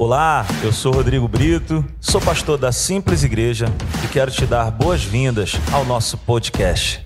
Olá, 0.00 0.44
eu 0.62 0.72
sou 0.72 0.92
Rodrigo 0.92 1.26
Brito, 1.26 1.84
sou 2.00 2.20
pastor 2.20 2.56
da 2.56 2.70
Simples 2.70 3.24
Igreja 3.24 3.66
e 4.04 4.06
quero 4.06 4.30
te 4.30 4.46
dar 4.46 4.70
boas-vindas 4.70 5.54
ao 5.74 5.84
nosso 5.84 6.16
podcast. 6.18 7.04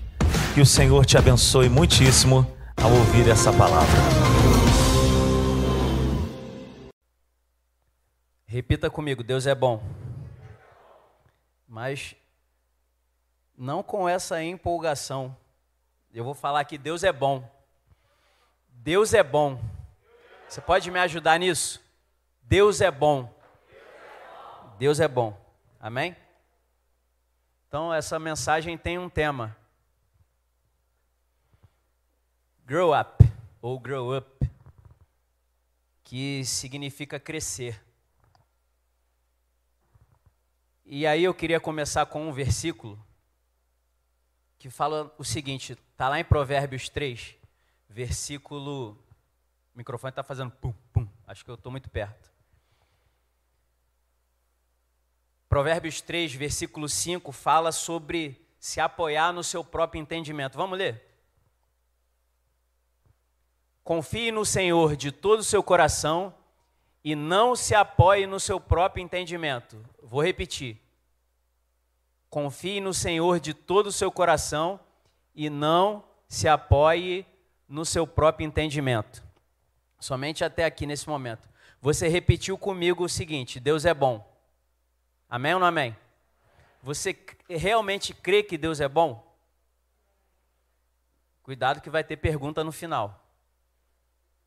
Que 0.53 0.61
o 0.61 0.65
Senhor 0.65 1.03
te 1.03 1.17
abençoe 1.17 1.69
muitíssimo 1.69 2.45
ao 2.79 2.91
ouvir 2.91 3.27
essa 3.27 3.51
palavra. 3.51 3.97
Repita 8.45 8.91
comigo: 8.91 9.23
Deus 9.23 9.47
é 9.47 9.55
bom. 9.55 9.81
Mas 11.67 12.15
não 13.57 13.81
com 13.81 14.07
essa 14.07 14.43
empolgação. 14.43 15.35
Eu 16.13 16.23
vou 16.23 16.35
falar 16.35 16.63
que 16.65 16.77
Deus 16.77 17.03
é 17.03 17.11
bom. 17.11 17.43
Deus 18.69 19.15
é 19.15 19.23
bom. 19.23 19.59
Você 20.47 20.61
pode 20.61 20.91
me 20.91 20.99
ajudar 20.99 21.39
nisso? 21.39 21.82
Deus 22.43 22.81
é 22.81 22.91
bom. 22.91 23.33
Deus 24.77 24.99
é 24.99 25.07
bom. 25.07 25.39
Amém? 25.79 26.15
Então, 27.67 27.93
essa 27.93 28.19
mensagem 28.19 28.77
tem 28.77 28.99
um 28.99 29.09
tema. 29.09 29.57
Grow 32.65 32.93
up, 32.93 33.23
ou 33.61 33.79
grow 33.79 34.15
up, 34.15 34.51
que 36.03 36.45
significa 36.45 37.19
crescer. 37.19 37.83
E 40.85 41.07
aí 41.07 41.23
eu 41.23 41.33
queria 41.33 41.59
começar 41.59 42.05
com 42.05 42.27
um 42.27 42.31
versículo 42.31 43.03
que 44.59 44.69
fala 44.69 45.13
o 45.17 45.23
seguinte, 45.23 45.73
está 45.73 46.07
lá 46.07 46.19
em 46.19 46.23
Provérbios 46.23 46.87
3, 46.87 47.35
versículo. 47.89 48.91
O 49.73 49.77
microfone 49.77 50.11
está 50.11 50.23
fazendo 50.23 50.51
pum, 50.51 50.73
pum, 50.93 51.07
acho 51.27 51.43
que 51.43 51.51
eu 51.51 51.55
estou 51.55 51.71
muito 51.71 51.89
perto. 51.89 52.32
Provérbios 55.53 56.01
3, 56.01 56.33
versículo 56.33 56.89
5, 56.89 57.31
fala 57.31 57.71
sobre 57.71 58.43
se 58.59 58.79
apoiar 58.79 59.31
no 59.31 59.43
seu 59.43 59.63
próprio 59.63 60.01
entendimento. 60.01 60.57
Vamos 60.57 60.79
ler? 60.79 61.05
Confie 63.83 64.31
no 64.31 64.43
Senhor 64.47 64.95
de 64.95 65.11
todo 65.11 65.41
o 65.41 65.43
seu 65.43 65.61
coração 65.61 66.33
e 67.03 67.15
não 67.15 67.55
se 67.55 67.75
apoie 67.75 68.25
no 68.25 68.39
seu 68.39 68.59
próprio 68.59 69.03
entendimento. 69.03 69.77
Vou 70.01 70.23
repetir. 70.23 70.81
Confie 72.31 72.81
no 72.81 72.91
Senhor 72.91 73.39
de 73.39 73.53
todo 73.53 73.85
o 73.85 73.91
seu 73.91 74.11
coração 74.11 74.79
e 75.35 75.51
não 75.51 76.03
se 76.27 76.47
apoie 76.47 77.27
no 77.69 77.85
seu 77.85 78.07
próprio 78.07 78.47
entendimento. 78.47 79.23
Somente 79.99 80.43
até 80.43 80.65
aqui 80.65 80.87
nesse 80.87 81.07
momento. 81.07 81.47
Você 81.79 82.07
repetiu 82.07 82.57
comigo 82.57 83.03
o 83.03 83.09
seguinte: 83.09 83.59
Deus 83.59 83.85
é 83.85 83.93
bom. 83.93 84.32
Amém 85.33 85.55
ou 85.55 85.59
não 85.59 85.65
amém? 85.65 85.97
Você 86.83 87.17
realmente 87.49 88.13
crê 88.13 88.43
que 88.43 88.55
Deus 88.55 88.79
é 88.79 88.87
bom? 88.87 89.35
Cuidado 91.41 91.81
que 91.81 91.89
vai 91.89 92.03
ter 92.03 92.17
pergunta 92.17 92.63
no 92.63 92.71
final. 92.71 93.27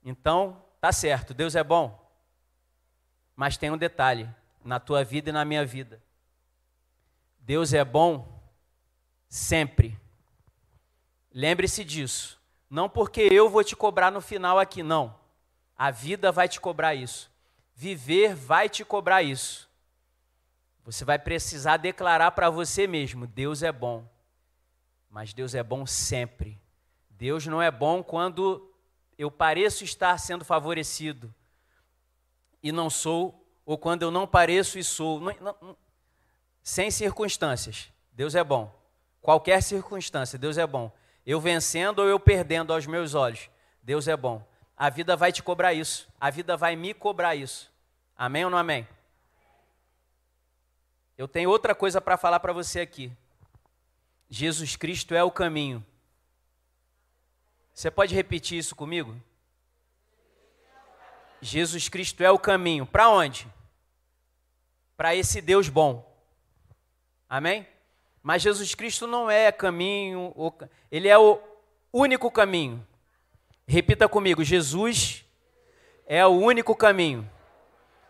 Então, 0.05 0.63
tá 0.81 0.93
certo, 0.93 1.35
Deus 1.35 1.57
é 1.57 1.65
bom. 1.65 2.09
Mas 3.35 3.57
tem 3.57 3.69
um 3.69 3.77
detalhe 3.77 4.33
na 4.65 4.79
tua 4.79 5.03
vida 5.03 5.31
e 5.31 5.33
na 5.33 5.45
minha 5.45 5.67
vida. 5.67 6.01
Deus 7.41 7.73
é 7.73 7.85
bom 7.85 8.41
sempre. 9.29 9.99
Lembre-se 11.35 11.83
disso. 11.83 12.41
Não 12.71 12.89
porque 12.89 13.23
eu 13.23 13.51
vou 13.51 13.65
te 13.65 13.75
cobrar 13.75 14.13
no 14.13 14.21
final 14.21 14.57
aqui, 14.57 14.85
não. 14.85 15.19
A 15.77 15.91
vida 15.91 16.31
vai 16.31 16.49
te 16.49 16.61
cobrar 16.61 16.95
isso. 16.95 17.29
Viver 17.75 18.37
vai 18.37 18.69
te 18.69 18.85
cobrar 18.85 19.25
isso. 19.25 19.66
Você 20.87 21.05
vai 21.05 21.19
precisar 21.19 21.79
declarar 21.79 22.31
para 22.31 22.49
você 22.49 22.87
mesmo: 22.87 23.27
Deus 23.27 23.65
é 23.65 23.73
bom. 23.73 24.09
Mas 25.11 25.35
Deus 25.35 25.53
é 25.55 25.63
bom 25.63 25.85
sempre. 25.85 26.61
Deus 27.11 27.45
não 27.47 27.61
é 27.61 27.73
bom 27.73 28.05
quando 28.05 28.73
eu 29.19 29.29
pareço 29.31 29.83
estar 29.83 30.17
sendo 30.19 30.45
favorecido 30.45 31.35
e 32.63 32.71
não 32.71 32.89
sou, 32.89 33.45
ou 33.65 33.77
quando 33.77 34.03
eu 34.03 34.11
não 34.13 34.29
pareço 34.29 34.79
e 34.79 34.85
sou. 34.85 35.21
Não, 35.21 35.57
não, 35.61 35.77
sem 36.63 36.91
circunstâncias. 36.91 37.91
Deus 38.13 38.37
é 38.37 38.45
bom. 38.45 38.73
Qualquer 39.21 39.63
circunstância, 39.63 40.39
Deus 40.39 40.57
é 40.57 40.67
bom. 40.67 40.93
Eu 41.25 41.41
vencendo 41.41 41.99
ou 41.99 42.07
eu 42.07 42.21
perdendo 42.21 42.73
aos 42.73 42.87
meus 42.87 43.13
olhos, 43.15 43.51
Deus 43.83 44.07
é 44.07 44.17
bom. 44.17 44.47
A 44.77 44.89
vida 44.89 45.17
vai 45.17 45.33
te 45.33 45.43
cobrar 45.43 45.75
isso. 45.75 46.09
A 46.21 46.31
vida 46.31 46.57
vai 46.57 46.77
me 46.77 46.95
cobrar 46.95 47.35
isso. 47.35 47.73
Amém 48.17 48.45
ou 48.45 48.51
não 48.51 48.59
amém? 48.59 48.87
Eu 51.17 51.27
tenho 51.27 51.49
outra 51.49 51.75
coisa 51.75 52.01
para 52.01 52.17
falar 52.17 52.41
para 52.41 52.53
você 52.53 52.81
aqui. 52.81 53.11
Jesus 54.29 54.77
Cristo 54.77 55.15
é 55.15 55.23
o 55.23 55.31
caminho. 55.31 55.85
Você 57.73 57.91
pode 57.91 58.15
repetir 58.15 58.59
isso 58.59 58.75
comigo? 58.75 59.15
Jesus 61.41 61.89
Cristo 61.89 62.23
é 62.23 62.31
o 62.31 62.39
caminho. 62.39 62.85
Para 62.85 63.09
onde? 63.09 63.47
Para 64.97 65.15
esse 65.15 65.41
Deus 65.41 65.69
bom. 65.69 66.05
Amém? 67.29 67.67
Mas 68.23 68.43
Jesus 68.43 68.75
Cristo 68.75 69.07
não 69.07 69.31
é 69.31 69.53
caminho, 69.53 70.35
ele 70.91 71.09
é 71.09 71.17
o 71.17 71.41
único 71.93 72.31
caminho. 72.31 72.85
Repita 73.67 74.09
comigo: 74.09 74.43
Jesus 74.43 75.25
é 76.07 76.27
o 76.27 76.31
único 76.31 76.75
caminho. 76.75 77.29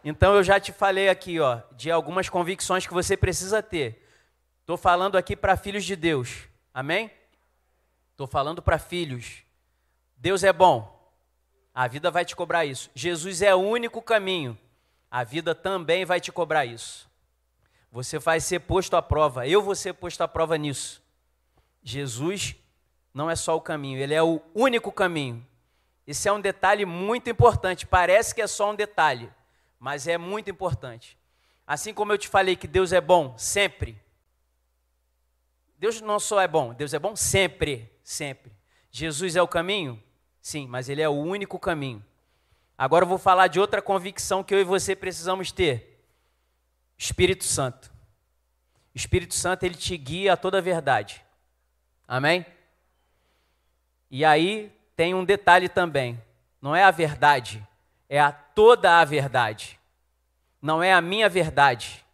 Então 0.09 0.37
eu 0.37 0.45
já 0.45 0.61
te 0.61 0.71
falei 0.71 1.09
aqui, 1.09 1.41
ó, 1.41 1.63
de 1.73 1.91
algumas 1.91 2.29
convicções 2.29 2.87
que 2.87 2.95
você 2.95 3.17
precisa 3.17 3.61
ter. 3.61 4.09
Estou 4.61 4.77
falando 4.77 5.19
aqui 5.19 5.35
para 5.35 5.57
filhos 5.57 5.85
de 5.85 5.97
Deus. 5.97 6.45
Amém? 6.73 7.11
Estou 8.13 8.29
falando 8.29 8.63
para 8.63 8.79
filhos. 8.79 9.43
Deus 10.17 10.45
é 10.45 10.53
bom. 10.53 11.13
A 11.75 11.89
vida 11.89 12.09
vai 12.09 12.25
te 12.25 12.37
cobrar 12.37 12.65
isso. 12.65 12.89
Jesus 12.95 13.43
é 13.43 13.53
o 13.53 13.59
único 13.59 14.01
caminho. 14.01 14.57
A 15.11 15.25
vida 15.25 15.57
também 15.57 16.05
vai 16.05 16.21
te 16.21 16.31
cobrar 16.31 16.65
isso. 16.65 17.11
Você 17.91 18.17
vai 18.17 18.39
ser 18.39 18.61
posto 18.61 18.95
à 18.95 19.03
prova. 19.03 19.49
Eu 19.49 19.61
vou 19.61 19.75
ser 19.75 19.93
posto 19.93 20.21
à 20.21 20.29
prova 20.29 20.57
nisso. 20.57 21.03
Jesus 21.83 22.55
não 23.13 23.29
é 23.29 23.35
só 23.35 23.57
o 23.57 23.61
caminho, 23.61 23.99
ele 23.99 24.15
é 24.15 24.23
o 24.23 24.41
único 24.55 24.93
caminho. 24.93 25.45
Isso 26.07 26.29
é 26.29 26.33
um 26.33 26.41
detalhe 26.41 26.85
muito 26.85 27.29
importante. 27.29 27.85
Parece 27.85 28.33
que 28.33 28.41
é 28.41 28.47
só 28.47 28.71
um 28.71 28.77
detalhe, 28.77 29.29
mas 29.79 30.07
é 30.07 30.17
muito 30.17 30.51
importante. 30.51 31.19
Assim 31.67 31.93
como 31.93 32.13
eu 32.13 32.19
te 32.19 32.29
falei 32.29 32.57
que 32.57 32.67
Deus 32.67 32.93
é 32.93 33.01
bom 33.01 33.37
sempre. 33.37 34.01
Deus 35.79 36.01
não 36.01 36.19
só 36.19 36.41
é 36.41 36.49
bom, 36.49 36.73
Deus 36.73 36.95
é 36.95 36.99
bom 36.99 37.15
sempre, 37.15 37.91
sempre. 38.03 38.53
Jesus 38.91 39.37
é 39.37 39.43
o 39.43 39.49
caminho? 39.49 40.03
Sim, 40.41 40.67
mas 40.67 40.89
ele 40.89 41.03
é 41.03 41.09
o 41.09 41.13
único 41.13 41.59
caminho. 41.59 42.05
Agora 42.79 43.05
eu 43.05 43.09
vou 43.09 43.19
falar 43.19 43.49
de 43.49 43.59
outra 43.59 43.83
convicção 43.83 44.45
que 44.45 44.55
eu 44.55 44.61
e 44.61 44.65
você 44.65 44.95
precisamos 44.95 45.51
ter. 45.51 46.03
Espírito 46.97 47.45
Santo. 47.45 47.93
O 48.95 48.97
Espírito 48.97 49.35
Santo 49.35 49.65
ele 49.65 49.75
te 49.75 49.97
guia 49.97 50.33
a 50.33 50.37
toda 50.37 50.59
a 50.59 50.63
verdade. 50.63 51.25
Amém? 52.07 52.47
E 54.11 54.25
aí 54.25 54.73
tem 54.95 55.15
um 55.15 55.25
detalhe 55.25 55.69
também. 55.69 56.23
Não 56.61 56.75
é 56.75 56.83
a 56.83 56.91
verdade, 56.91 57.67
é 58.09 58.21
a 58.21 58.33
toda 58.33 59.01
a 59.01 59.05
verdade. 59.05 59.79
Não 60.61 60.83
é 60.83 60.93
a 60.93 61.01
minha 61.01 61.29
verdade, 61.29 62.05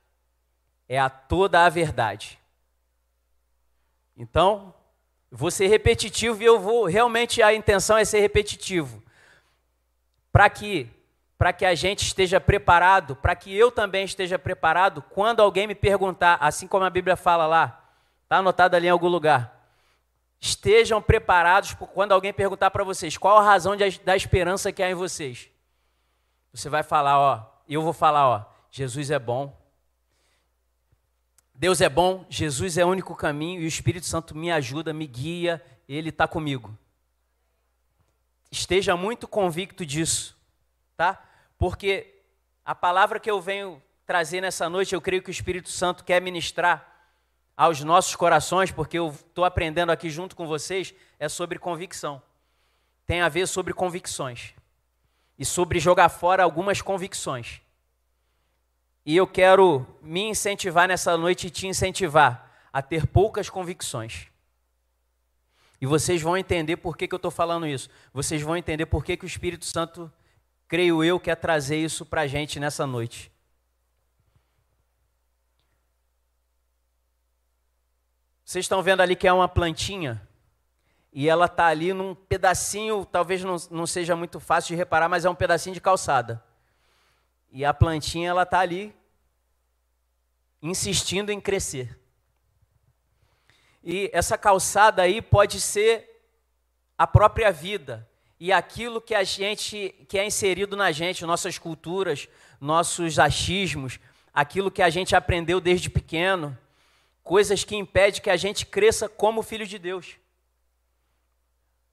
é 0.88 0.98
a 0.98 1.08
toda 1.08 1.64
a 1.64 1.69
verdade. 1.69 2.38
Então, 4.16 4.75
vou 5.31 5.50
ser 5.50 5.69
repetitivo 5.69 6.42
e 6.42 6.47
eu 6.47 6.60
vou 6.60 6.84
realmente 6.84 7.42
a 7.42 7.54
intenção 7.54 7.97
é 7.97 8.04
ser 8.04 8.20
repetitivo. 8.20 9.02
Para 10.31 10.48
que 10.50 10.88
para 11.42 11.52
que 11.52 11.64
a 11.64 11.75
gente 11.75 12.06
esteja 12.06 12.40
preparado, 12.40 13.17
para 13.17 13.34
que 13.34 13.52
eu 13.52 13.72
também 13.72 14.05
esteja 14.05 14.38
preparado 14.38 15.02
quando 15.02 15.40
alguém 15.40 15.67
me 15.67 15.75
perguntar, 15.75 16.38
assim 16.40 16.69
como 16.69 16.84
a 16.84 16.90
Bíblia 16.90 17.17
fala 17.17 17.49
lá, 17.49 17.82
está 18.22 18.37
anotado 18.37 18.76
ali 18.76 18.87
em 18.87 18.90
algum 18.90 19.08
lugar. 19.08 19.61
Estejam 20.40 21.02
preparados 21.02 21.75
quando 21.94 22.12
alguém 22.12 22.32
perguntar 22.32 22.70
para 22.70 22.84
vocês 22.84 23.19
qual 23.19 23.38
a 23.38 23.43
razão 23.43 23.75
de, 23.75 23.99
da 24.05 24.14
esperança 24.14 24.70
que 24.70 24.84
há 24.84 24.90
em 24.90 24.94
vocês. 24.94 25.50
Você 26.52 26.69
vai 26.69 26.82
falar, 26.82 27.19
ó, 27.19 27.52
eu 27.66 27.81
vou 27.81 27.93
falar, 27.93 28.28
ó, 28.28 28.44
Jesus 28.70 29.10
é 29.10 29.19
bom. 29.19 29.58
Deus 31.54 31.81
é 31.81 31.88
bom, 31.88 32.26
Jesus 32.28 32.76
é 32.76 32.84
o 32.84 32.88
único 32.88 33.14
caminho 33.14 33.60
e 33.60 33.64
o 33.64 33.69
Espírito 33.69 34.06
Santo 34.06 34.37
me 34.37 34.50
ajuda, 34.50 34.93
me 34.93 35.06
guia, 35.06 35.64
ele 35.88 36.10
está 36.10 36.28
comigo. 36.28 36.76
Esteja 38.50 38.96
muito 38.96 39.26
convicto 39.26 39.87
disso, 39.87 40.37
tá? 40.96 41.22
Porque 41.56 42.20
a 42.64 42.75
palavra 42.75 43.19
que 43.19 43.31
eu 43.31 43.40
venho 43.40 43.82
trazer 44.05 44.40
nessa 44.40 44.69
noite, 44.69 44.94
eu 44.94 45.00
creio 45.00 45.22
que 45.22 45.31
o 45.31 45.32
Espírito 45.32 45.70
Santo 45.70 46.05
quer 46.05 46.20
ministrar 46.20 46.87
aos 47.56 47.82
nossos 47.82 48.16
corações, 48.16 48.70
porque 48.70 48.98
eu 48.98 49.08
estou 49.08 49.44
aprendendo 49.44 49.93
aqui 49.93 50.10
junto 50.10 50.37
com 50.37 50.46
vocês, 50.46 50.93
é 51.19 51.28
sobre 51.28 51.58
convicção. 51.58 52.20
Tem 53.06 53.20
a 53.22 53.28
ver 53.28 53.46
sobre 53.46 53.72
convicções 53.72 54.55
e 55.43 55.44
sobre 55.44 55.81
jogar 55.81 56.09
fora 56.09 56.44
algumas 56.44 56.81
convicções. 56.81 57.61
E 59.05 59.17
eu 59.17 59.27
quero 59.27 59.85
me 60.00 60.21
incentivar 60.21 60.87
nessa 60.87 61.17
noite 61.17 61.49
e 61.49 61.50
te 61.50 61.67
incentivar 61.67 62.49
a 62.73 62.81
ter 62.81 63.09
poucas 63.09 63.50
convicções. 63.50 64.29
E 65.81 65.87
vocês 65.87 66.23
vão 66.23 66.37
entender 66.37 66.77
por 66.77 66.97
que, 66.97 67.09
que 67.09 67.15
eu 67.15 67.17
estou 67.17 67.33
falando 67.33 67.67
isso. 67.67 67.91
Vocês 68.15 68.41
vão 68.41 68.56
entender 68.56 68.87
por 68.87 69.05
que, 69.05 69.17
que 69.17 69.25
o 69.25 69.27
Espírito 69.27 69.65
Santo, 69.65 70.12
creio 70.69 71.03
eu, 71.03 71.19
quer 71.19 71.35
trazer 71.35 71.79
isso 71.79 72.06
para 72.06 72.21
a 72.21 72.27
gente 72.29 72.61
nessa 72.61 72.87
noite. 72.87 73.33
Vocês 78.44 78.65
estão 78.65 78.81
vendo 78.81 79.00
ali 79.00 79.17
que 79.17 79.27
é 79.27 79.33
uma 79.33 79.49
plantinha? 79.49 80.23
E 81.12 81.29
ela 81.29 81.44
está 81.44 81.67
ali 81.67 81.93
num 81.93 82.14
pedacinho, 82.14 83.05
talvez 83.05 83.44
não, 83.44 83.56
não 83.70 83.87
seja 83.87 84.17
muito 84.17 84.41
fácil 84.41 84.69
de 84.69 84.76
reparar, 84.76 85.09
mas 85.09 85.25
é 85.25 85.31
um 85.31 85.35
pedacinho 85.35 85.75
de 85.75 85.81
calçada. 85.81 86.43
E 87.50 87.64
a 87.64 87.75
plantinha 87.75 88.31
ela 88.31 88.44
está 88.44 88.61
ali 88.61 88.94
insistindo 90.62 91.31
em 91.31 91.41
crescer. 91.41 91.99
E 93.85 94.09
essa 94.12 94.38
calçada 94.38 95.03
aí 95.03 95.20
pode 95.20 95.61
ser 95.61 96.09
a 96.97 97.06
própria 97.06 97.50
vida 97.50 98.08
e 98.38 98.53
aquilo 98.53 99.00
que 99.00 99.15
a 99.15 99.23
gente 99.23 99.94
que 100.08 100.19
é 100.19 100.25
inserido 100.25 100.76
na 100.76 100.93
gente, 100.93 101.26
nossas 101.26 101.58
culturas, 101.58 102.29
nossos 102.61 103.19
achismos, 103.19 103.99
aquilo 104.32 104.70
que 104.70 104.82
a 104.82 104.88
gente 104.88 105.15
aprendeu 105.15 105.61
desde 105.61 105.91
pequeno, 105.91 106.56
coisas 107.23 107.65
que 107.65 107.76
impedem 107.76 108.23
que 108.23 108.31
a 108.31 108.37
gente 108.37 108.65
cresça 108.65 109.08
como 109.08 109.43
filho 109.43 109.67
de 109.67 109.79
Deus. 109.79 110.21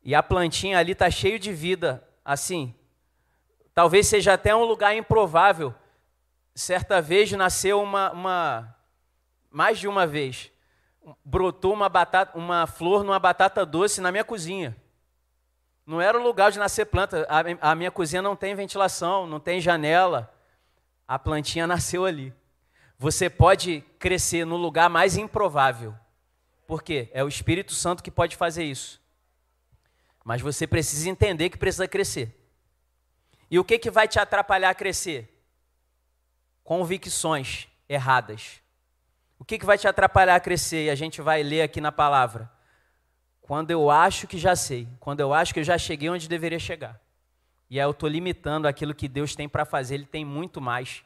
E 0.03 0.15
a 0.15 0.23
plantinha 0.23 0.77
ali 0.79 0.93
está 0.93 1.09
cheio 1.09 1.37
de 1.37 1.51
vida, 1.51 2.07
assim. 2.23 2.73
Talvez 3.73 4.07
seja 4.07 4.33
até 4.33 4.55
um 4.55 4.63
lugar 4.63 4.95
improvável. 4.95 5.73
Certa 6.55 7.01
vez 7.01 7.31
nasceu 7.31 7.81
uma, 7.81 8.11
uma 8.11 8.75
mais 9.49 9.79
de 9.79 9.87
uma 9.87 10.05
vez, 10.05 10.51
brotou 11.23 11.73
uma 11.73 11.89
batata, 11.89 12.37
uma 12.37 12.67
flor 12.67 13.03
numa 13.03 13.19
batata 13.19 13.65
doce 13.65 14.01
na 14.01 14.11
minha 14.11 14.23
cozinha. 14.23 14.75
Não 15.85 15.99
era 15.99 16.19
o 16.19 16.23
lugar 16.23 16.51
de 16.51 16.59
nascer 16.59 16.85
planta. 16.85 17.25
A, 17.29 17.71
a 17.71 17.75
minha 17.75 17.89
cozinha 17.89 18.21
não 18.21 18.35
tem 18.35 18.53
ventilação, 18.53 19.25
não 19.25 19.39
tem 19.39 19.59
janela. 19.59 20.31
A 21.07 21.17
plantinha 21.17 21.65
nasceu 21.67 22.05
ali. 22.05 22.33
Você 22.97 23.29
pode 23.29 23.81
crescer 23.97 24.45
no 24.45 24.57
lugar 24.57 24.89
mais 24.89 25.17
improvável. 25.17 25.95
Por 26.67 26.83
quê? 26.83 27.09
É 27.13 27.23
o 27.23 27.27
Espírito 27.27 27.73
Santo 27.73 28.03
que 28.03 28.11
pode 28.11 28.35
fazer 28.35 28.65
isso. 28.65 28.98
Mas 30.23 30.41
você 30.41 30.67
precisa 30.67 31.09
entender 31.09 31.49
que 31.49 31.57
precisa 31.57 31.87
crescer. 31.87 32.35
E 33.49 33.57
o 33.57 33.63
que, 33.63 33.79
que 33.79 33.89
vai 33.89 34.07
te 34.07 34.19
atrapalhar 34.19 34.69
a 34.69 34.75
crescer? 34.75 35.43
Convicções 36.63 37.67
erradas. 37.87 38.61
O 39.39 39.45
que, 39.45 39.57
que 39.57 39.65
vai 39.65 39.77
te 39.77 39.87
atrapalhar 39.87 40.35
a 40.35 40.39
crescer? 40.39 40.85
E 40.85 40.89
a 40.89 40.95
gente 40.95 41.21
vai 41.21 41.41
ler 41.41 41.61
aqui 41.61 41.81
na 41.81 41.91
palavra. 41.91 42.51
Quando 43.41 43.71
eu 43.71 43.89
acho 43.89 44.27
que 44.27 44.37
já 44.37 44.55
sei, 44.55 44.87
quando 44.99 45.21
eu 45.21 45.33
acho 45.33 45.53
que 45.53 45.59
eu 45.59 45.63
já 45.63 45.77
cheguei 45.77 46.09
onde 46.09 46.29
deveria 46.29 46.59
chegar. 46.59 47.01
E 47.69 47.79
aí 47.79 47.85
eu 47.85 47.91
estou 47.91 48.09
limitando 48.09 48.67
aquilo 48.67 48.93
que 48.93 49.07
Deus 49.07 49.35
tem 49.35 49.49
para 49.49 49.65
fazer, 49.65 49.95
Ele 49.95 50.05
tem 50.05 50.25
muito 50.25 50.59
mais 50.59 51.03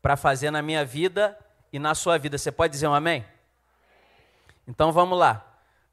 para 0.00 0.16
fazer 0.16 0.50
na 0.50 0.62
minha 0.62 0.84
vida 0.84 1.38
e 1.72 1.78
na 1.78 1.94
sua 1.94 2.16
vida. 2.16 2.38
Você 2.38 2.50
pode 2.50 2.72
dizer 2.72 2.86
um 2.86 2.94
amém? 2.94 3.24
Então 4.66 4.92
vamos 4.92 5.18
lá. 5.18 5.44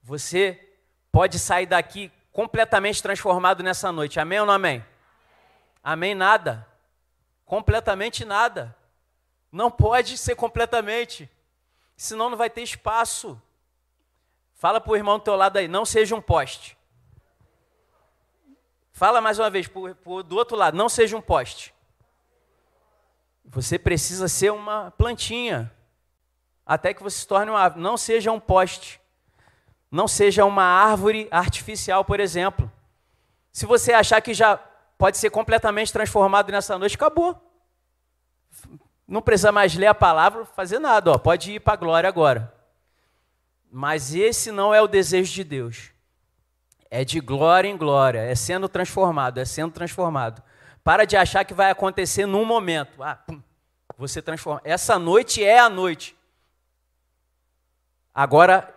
Você 0.04 0.72
pode 1.12 1.40
sair 1.40 1.66
daqui 1.66 2.12
completamente 2.38 3.02
transformado 3.02 3.64
nessa 3.64 3.92
noite. 3.92 4.20
Amém 4.20 4.40
ou 4.40 4.46
não 4.46 4.54
amém? 4.54 4.86
Amém, 5.84 6.14
nada. 6.14 6.68
Completamente 7.44 8.24
nada. 8.24 8.78
Não 9.52 9.72
pode 9.72 10.20
ser 10.20 10.36
completamente. 10.36 11.28
Senão 11.96 12.30
não 12.30 12.38
vai 12.38 12.48
ter 12.48 12.62
espaço. 12.62 13.42
Fala 14.54 14.80
para 14.80 14.92
o 14.92 14.96
irmão 14.96 15.18
do 15.18 15.24
teu 15.24 15.36
lado 15.36 15.58
aí, 15.58 15.68
não 15.68 15.84
seja 15.84 16.16
um 16.16 16.22
poste. 16.22 16.78
Fala 18.92 19.20
mais 19.20 19.40
uma 19.40 19.50
vez 19.50 19.68
pro, 19.68 19.96
pro, 19.96 20.22
do 20.22 20.36
outro 20.36 20.56
lado, 20.56 20.78
não 20.78 20.90
seja 20.90 21.18
um 21.18 21.22
poste. 21.22 21.74
Você 23.46 23.80
precisa 23.80 24.28
ser 24.28 24.52
uma 24.52 24.92
plantinha. 24.92 25.74
Até 26.64 26.94
que 26.94 27.02
você 27.02 27.18
se 27.18 27.28
torne 27.28 27.50
uma 27.50 27.62
árvore. 27.62 27.82
Não 27.82 27.98
seja 27.98 28.32
um 28.32 28.40
poste. 28.40 29.02
Não 29.90 30.08
seja 30.08 30.46
uma 30.46 30.64
árvore 30.64 31.28
artificial, 31.32 32.04
por 32.04 32.20
exemplo. 32.20 32.72
Se 33.52 33.66
você 33.66 33.94
achar 33.94 34.22
que 34.22 34.34
já 34.34 34.58
pode 34.98 35.18
ser 35.18 35.30
completamente 35.30 35.94
transformado 35.94 36.52
nessa 36.52 36.78
noite, 36.78 36.96
acabou. 36.96 37.42
Não 39.08 39.22
precisa 39.22 39.52
mais 39.52 39.74
ler 39.76 39.88
a 39.88 39.96
palavra, 39.96 40.46
fazer 40.46 40.80
nada, 40.80 41.12
ó, 41.12 41.18
pode 41.18 41.54
ir 41.54 41.60
para 41.62 41.74
a 41.74 41.78
glória 41.78 42.10
agora. 42.10 42.54
Mas 43.72 44.14
esse 44.14 44.52
não 44.52 44.74
é 44.74 44.82
o 44.82 44.88
desejo 44.88 45.34
de 45.34 45.44
Deus. 45.44 45.92
É 46.90 47.06
de 47.06 47.20
glória 47.20 47.68
em 47.68 47.78
glória, 47.78 48.20
é 48.20 48.36
sendo 48.36 48.68
transformado, 48.68 49.40
é 49.40 49.46
sendo 49.46 49.72
transformado. 49.72 50.42
Para 50.84 51.06
de 51.06 51.18
achar 51.18 51.44
que 51.44 51.54
vai 51.54 51.70
acontecer 51.70 52.26
num 52.26 52.46
momento. 52.46 53.02
Ah, 53.02 53.16
pum, 53.16 53.42
você 53.98 54.22
transforma. 54.22 54.62
Essa 54.64 55.00
noite 55.00 55.44
é 55.44 55.60
a 55.60 55.70
noite. 55.70 56.16
Agora, 58.14 58.74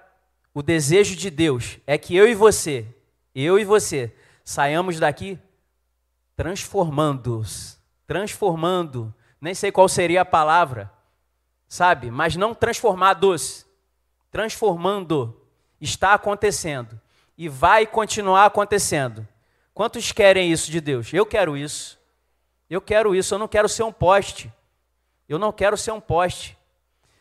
o 0.55 0.63
desejo 0.63 1.17
de 1.17 1.31
Deus 1.31 1.79
é 1.87 1.97
que 1.97 2.17
eu 2.17 2.29
e 2.29 2.35
você, 2.35 2.87
eu 3.35 3.59
e 3.59 3.65
você, 3.65 4.13
saiamos 4.45 4.99
daqui 4.99 5.39
transformando-os, 6.37 7.79
transformando 8.07 9.15
nem 9.41 9.55
sei 9.55 9.73
qual 9.73 9.89
seria 9.89 10.21
a 10.21 10.25
palavra, 10.25 10.93
sabe? 11.67 12.11
Mas 12.11 12.37
não 12.37 12.55
transformados, 12.55 13.67
transformando. 14.31 15.37
Está 15.81 16.13
acontecendo 16.13 17.01
e 17.39 17.49
vai 17.49 17.87
continuar 17.87 18.45
acontecendo. 18.45 19.27
Quantos 19.73 20.13
querem 20.13 20.53
isso 20.53 20.71
de 20.71 20.79
Deus? 20.79 21.11
Eu 21.11 21.25
quero 21.25 21.57
isso. 21.57 21.99
Eu 22.69 22.83
quero 22.83 23.15
isso. 23.15 23.33
Eu 23.33 23.39
não 23.39 23.49
quero 23.49 23.67
ser 23.67 23.83
um 23.83 23.93
poste. 23.93 24.53
Eu 25.27 25.39
não 25.39 25.51
quero 25.51 25.75
ser 25.79 25.93
um 25.93 26.01
poste. 26.01 26.59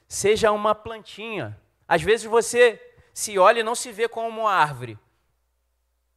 Seja 0.10 0.52
uma 0.52 0.76
plantinha. 0.76 1.58
Às 1.88 2.02
vezes 2.02 2.26
você 2.26 2.89
se 3.20 3.38
olha 3.38 3.60
e 3.60 3.64
não 3.64 3.76
se 3.76 3.92
vê 3.92 4.08
como 4.08 4.42
uma 4.42 4.52
árvore. 4.52 4.98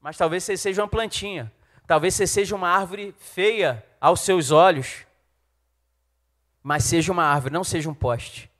Mas 0.01 0.17
talvez 0.17 0.45
você 0.45 0.57
seja 0.57 0.83
uma 0.83 0.89
plantinha. 0.89 1.53
Talvez 1.87 2.15
você 2.15 2.27
seja 2.27 2.55
uma 2.55 2.69
árvore 2.69 3.15
feia 3.19 3.85
aos 4.01 4.21
seus 4.21 4.51
olhos 4.51 5.05
mas 6.63 6.85
seja 6.85 7.11
uma 7.11 7.25
árvore, 7.25 7.53
não 7.53 7.65
seja 7.65 7.91
um 7.91 7.95
poste. 7.95 8.51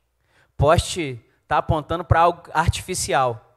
Poste 0.57 1.19
está 1.43 1.57
apontando 1.57 2.03
para 2.03 2.19
algo 2.19 2.43
artificial. 2.53 3.49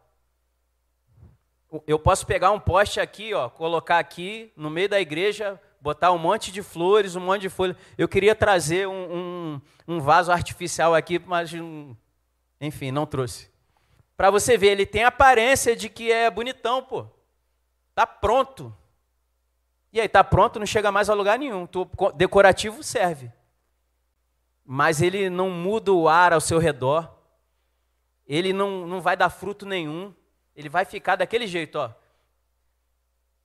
Eu 1.87 1.99
posso 1.99 2.25
pegar 2.27 2.53
um 2.53 2.61
poste 2.61 3.01
aqui, 3.01 3.35
ó, 3.35 3.51
colocar 3.51 3.99
aqui 3.99 4.53
no 4.57 4.71
meio 4.71 4.89
da 4.89 5.01
igreja, 5.01 5.61
botar 5.81 6.13
um 6.13 6.19
monte 6.19 6.53
de 6.53 6.63
flores, 6.63 7.17
um 7.17 7.21
monte 7.21 7.43
de 7.43 7.49
folhas. 7.49 7.77
Eu 7.99 8.09
queria 8.09 8.35
trazer 8.35 8.87
um, 8.87 8.93
um, 8.93 9.61
um 9.89 10.01
vaso 10.01 10.31
artificial 10.31 10.95
aqui, 10.95 11.19
mas 11.19 11.51
enfim, 12.61 12.93
não 12.93 13.05
trouxe. 13.05 13.51
Para 14.17 14.31
você 14.31 14.57
ver, 14.57 14.69
ele 14.69 14.87
tem 14.87 15.05
aparência 15.05 15.77
de 15.77 15.89
que 15.89 16.11
é 16.11 16.31
bonitão, 16.31 16.83
pô. 16.83 17.07
Tá 17.95 18.07
pronto. 18.07 18.75
E 19.93 20.01
aí, 20.01 20.09
tá 20.09 20.25
pronto, 20.25 20.59
não 20.59 20.67
chega 20.67 20.91
mais 20.93 21.11
a 21.11 21.15
lugar 21.15 21.39
nenhum. 21.39 21.69
Decorativo 22.15 22.83
serve 22.83 23.31
mas 24.67 25.01
ele 25.01 25.31
não 25.31 25.49
muda 25.49 25.93
o 25.93 26.09
ar 26.09 26.33
ao 26.33 26.41
seu 26.41 26.59
redor, 26.59 27.09
ele 28.27 28.53
não, 28.53 28.85
não 28.87 29.01
vai 29.01 29.17
dar 29.17 29.31
fruto 29.31 29.65
nenhum, 29.65 30.13
ele 30.57 30.69
vai 30.69 30.85
ficar 30.85 31.15
daquele 31.15 31.47
jeito, 31.47 31.77
ó. 31.79 31.91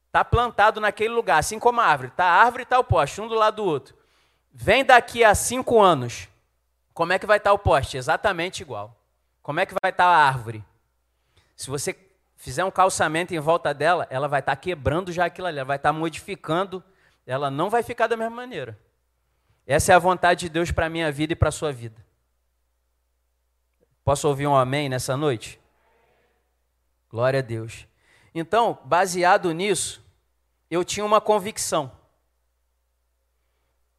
Está 0.07 0.25
plantado 0.25 0.81
naquele 0.81 1.13
lugar, 1.13 1.37
assim 1.37 1.59
como 1.59 1.79
a 1.79 1.85
árvore. 1.85 2.09
Está 2.09 2.25
a 2.25 2.43
árvore 2.43 2.63
e 2.63 2.65
está 2.65 2.79
o 2.79 2.83
poste, 2.83 3.21
um 3.21 3.27
do 3.27 3.35
lado 3.35 3.57
do 3.57 3.65
outro. 3.65 3.95
Vem 4.51 4.83
daqui 4.83 5.23
a 5.23 5.33
cinco 5.35 5.79
anos, 5.79 6.27
como 6.93 7.13
é 7.13 7.19
que 7.19 7.25
vai 7.25 7.37
estar 7.37 7.51
tá 7.51 7.53
o 7.53 7.59
poste? 7.59 7.95
Exatamente 7.95 8.61
igual. 8.61 8.97
Como 9.41 9.59
é 9.59 9.65
que 9.65 9.75
vai 9.81 9.91
estar 9.91 10.03
tá 10.03 10.09
a 10.09 10.27
árvore? 10.27 10.63
Se 11.55 11.69
você 11.69 11.97
fizer 12.35 12.63
um 12.63 12.71
calçamento 12.71 13.33
em 13.33 13.39
volta 13.39 13.73
dela, 13.73 14.07
ela 14.09 14.27
vai 14.27 14.39
estar 14.39 14.55
tá 14.55 14.61
quebrando 14.61 15.11
já 15.11 15.25
aquilo 15.25 15.47
ali, 15.47 15.59
ela 15.59 15.65
vai 15.65 15.77
estar 15.77 15.93
modificando, 15.93 16.83
ela 17.25 17.51
não 17.51 17.69
vai 17.69 17.83
ficar 17.83 18.07
da 18.07 18.17
mesma 18.17 18.35
maneira. 18.35 18.79
Essa 19.65 19.93
é 19.93 19.95
a 19.95 19.99
vontade 19.99 20.41
de 20.41 20.49
Deus 20.49 20.71
para 20.71 20.87
a 20.87 20.89
minha 20.89 21.11
vida 21.11 21.33
e 21.33 21.35
para 21.35 21.49
a 21.49 21.51
sua 21.51 21.71
vida. 21.71 22.03
Posso 24.03 24.27
ouvir 24.27 24.47
um 24.47 24.55
amém 24.55 24.89
nessa 24.89 25.15
noite? 25.15 25.59
Glória 27.09 27.39
a 27.39 27.43
Deus. 27.43 27.87
Então, 28.33 28.79
baseado 28.85 29.51
nisso, 29.51 30.03
eu 30.69 30.83
tinha 30.83 31.05
uma 31.05 31.21
convicção. 31.21 31.91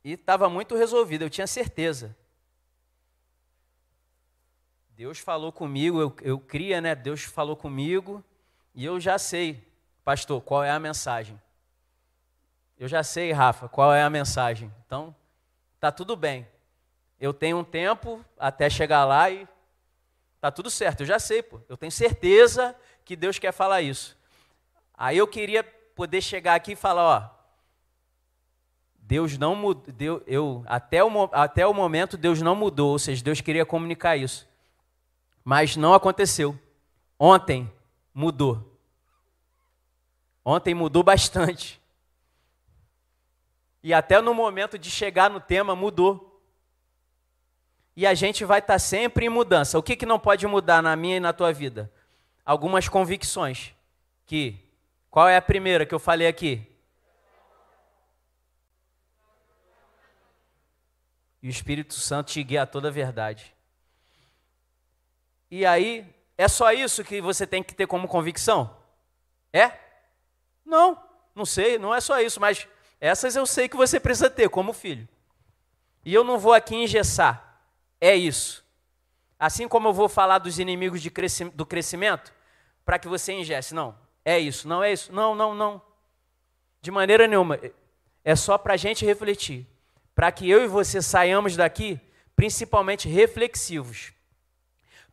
E 0.04 0.12
estava 0.12 0.48
muito 0.48 0.74
resolvido, 0.74 1.22
eu 1.22 1.30
tinha 1.30 1.46
certeza. 1.46 2.16
Deus 5.02 5.18
falou 5.18 5.50
comigo, 5.50 6.00
eu, 6.00 6.16
eu 6.22 6.38
cria, 6.38 6.80
né? 6.80 6.94
Deus 6.94 7.24
falou 7.24 7.56
comigo, 7.56 8.22
e 8.72 8.84
eu 8.84 9.00
já 9.00 9.18
sei, 9.18 9.60
pastor, 10.04 10.40
qual 10.40 10.62
é 10.62 10.70
a 10.70 10.78
mensagem. 10.78 11.42
Eu 12.78 12.86
já 12.86 13.02
sei, 13.02 13.32
Rafa, 13.32 13.68
qual 13.68 13.92
é 13.92 14.00
a 14.00 14.08
mensagem. 14.08 14.72
Então, 14.86 15.12
Tá 15.80 15.90
tudo 15.90 16.14
bem. 16.14 16.46
eu 17.18 17.34
tenho 17.34 17.58
um 17.58 17.64
tempo 17.64 18.24
até 18.38 18.70
chegar 18.70 19.04
lá 19.04 19.28
e 19.28 19.48
tá 20.40 20.52
tudo 20.52 20.70
certo, 20.70 21.00
eu 21.00 21.06
já 21.06 21.18
sei, 21.18 21.42
pô. 21.42 21.60
Eu 21.68 21.76
tenho 21.76 21.90
certeza 21.90 22.72
que 23.04 23.16
Deus 23.16 23.40
quer 23.40 23.50
falar 23.50 23.82
isso. 23.82 24.16
Aí 24.94 25.18
eu 25.18 25.26
queria 25.26 25.64
poder 25.64 26.20
chegar 26.20 26.54
aqui 26.54 26.72
e 26.72 26.76
falar, 26.76 27.02
ó, 27.02 27.28
Deus 28.96 29.36
não 29.36 29.56
mudou, 29.56 30.22
eu, 30.28 30.62
até, 30.64 31.02
o, 31.02 31.28
até 31.32 31.66
o 31.66 31.74
momento 31.74 32.16
Deus 32.16 32.40
não 32.40 32.54
mudou, 32.54 32.92
ou 32.92 33.00
seja, 33.00 33.24
Deus 33.24 33.40
queria 33.40 33.66
comunicar 33.66 34.16
isso. 34.16 34.51
Mas 35.44 35.76
não 35.76 35.94
aconteceu. 35.94 36.58
Ontem 37.18 37.70
mudou. 38.14 38.78
Ontem 40.44 40.74
mudou 40.74 41.02
bastante. 41.02 41.80
E 43.82 43.92
até 43.92 44.20
no 44.20 44.32
momento 44.32 44.78
de 44.78 44.90
chegar 44.90 45.28
no 45.28 45.40
tema 45.40 45.74
mudou. 45.74 46.40
E 47.96 48.06
a 48.06 48.14
gente 48.14 48.44
vai 48.44 48.60
estar 48.60 48.78
sempre 48.78 49.26
em 49.26 49.28
mudança. 49.28 49.78
O 49.78 49.82
que, 49.82 49.96
que 49.96 50.06
não 50.06 50.18
pode 50.18 50.46
mudar 50.46 50.82
na 50.82 50.96
minha 50.96 51.16
e 51.16 51.20
na 51.20 51.32
tua 51.32 51.52
vida? 51.52 51.92
Algumas 52.44 52.88
convicções. 52.88 53.74
Que 54.24 54.58
qual 55.10 55.28
é 55.28 55.36
a 55.36 55.42
primeira 55.42 55.84
que 55.84 55.94
eu 55.94 55.98
falei 55.98 56.26
aqui? 56.26 56.66
E 61.42 61.48
o 61.48 61.50
Espírito 61.50 61.94
Santo 61.94 62.32
te 62.32 62.42
guia 62.42 62.62
a 62.62 62.66
toda 62.66 62.88
a 62.88 62.90
verdade. 62.90 63.51
E 65.52 65.66
aí, 65.66 66.06
é 66.38 66.48
só 66.48 66.72
isso 66.72 67.04
que 67.04 67.20
você 67.20 67.46
tem 67.46 67.62
que 67.62 67.74
ter 67.74 67.86
como 67.86 68.08
convicção? 68.08 68.74
É? 69.52 69.72
Não, 70.64 70.98
não 71.34 71.44
sei, 71.44 71.78
não 71.78 71.94
é 71.94 72.00
só 72.00 72.18
isso, 72.22 72.40
mas 72.40 72.66
essas 72.98 73.36
eu 73.36 73.44
sei 73.44 73.68
que 73.68 73.76
você 73.76 74.00
precisa 74.00 74.30
ter 74.30 74.48
como 74.48 74.72
filho. 74.72 75.06
E 76.06 76.14
eu 76.14 76.24
não 76.24 76.38
vou 76.38 76.54
aqui 76.54 76.74
engessar. 76.74 77.60
É 78.00 78.16
isso. 78.16 78.64
Assim 79.38 79.68
como 79.68 79.88
eu 79.88 79.92
vou 79.92 80.08
falar 80.08 80.38
dos 80.38 80.58
inimigos 80.58 81.06
cresci 81.08 81.44
do 81.44 81.66
crescimento, 81.66 82.32
para 82.82 82.98
que 82.98 83.06
você 83.06 83.34
ingesse. 83.34 83.74
Não, 83.74 83.94
é 84.24 84.38
isso, 84.38 84.66
não 84.66 84.82
é 84.82 84.90
isso. 84.90 85.12
Não, 85.12 85.34
não, 85.34 85.54
não. 85.54 85.82
De 86.80 86.90
maneira 86.90 87.28
nenhuma. 87.28 87.60
É 88.24 88.34
só 88.34 88.56
para 88.56 88.72
a 88.72 88.78
gente 88.78 89.04
refletir 89.04 89.66
para 90.14 90.32
que 90.32 90.48
eu 90.48 90.64
e 90.64 90.66
você 90.66 91.02
saiamos 91.02 91.56
daqui 91.56 92.00
principalmente 92.34 93.06
reflexivos. 93.06 94.14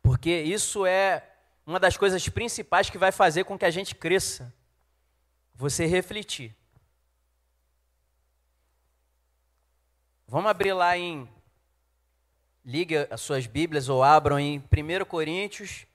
Porque 0.02 0.30
isso 0.40 0.86
é 0.86 1.26
uma 1.66 1.78
das 1.78 1.96
coisas 1.96 2.28
principais 2.28 2.90
que 2.90 2.98
vai 2.98 3.12
fazer 3.12 3.44
com 3.44 3.58
que 3.58 3.64
a 3.64 3.70
gente 3.70 3.94
cresça. 3.94 4.52
Você 5.54 5.86
refletir. 5.86 6.54
Vamos 10.26 10.50
abrir 10.50 10.72
lá 10.72 10.96
em. 10.96 11.28
Ligue 12.64 12.96
as 13.10 13.20
suas 13.20 13.46
Bíblias 13.46 13.88
ou 13.88 14.02
abram 14.02 14.38
em 14.38 14.58
1 14.58 15.04
Coríntios, 15.04 15.86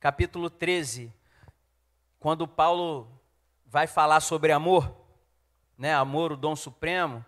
capítulo 0.00 0.48
13, 0.48 1.12
quando 2.18 2.48
Paulo 2.48 3.06
vai 3.66 3.86
falar 3.86 4.20
sobre 4.20 4.50
amor, 4.50 4.96
né? 5.76 5.94
Amor, 5.94 6.32
o 6.32 6.36
dom 6.36 6.56
supremo. 6.56 7.24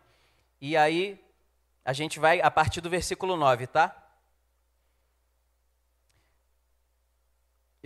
E 0.61 0.76
aí, 0.76 1.23
a 1.85 1.92
gente 1.92 2.18
vai 2.18 2.40
a 2.40 2.50
partir 2.50 2.80
do 2.80 2.90
versículo 2.90 3.37
9, 3.37 3.66
tá? 3.66 4.08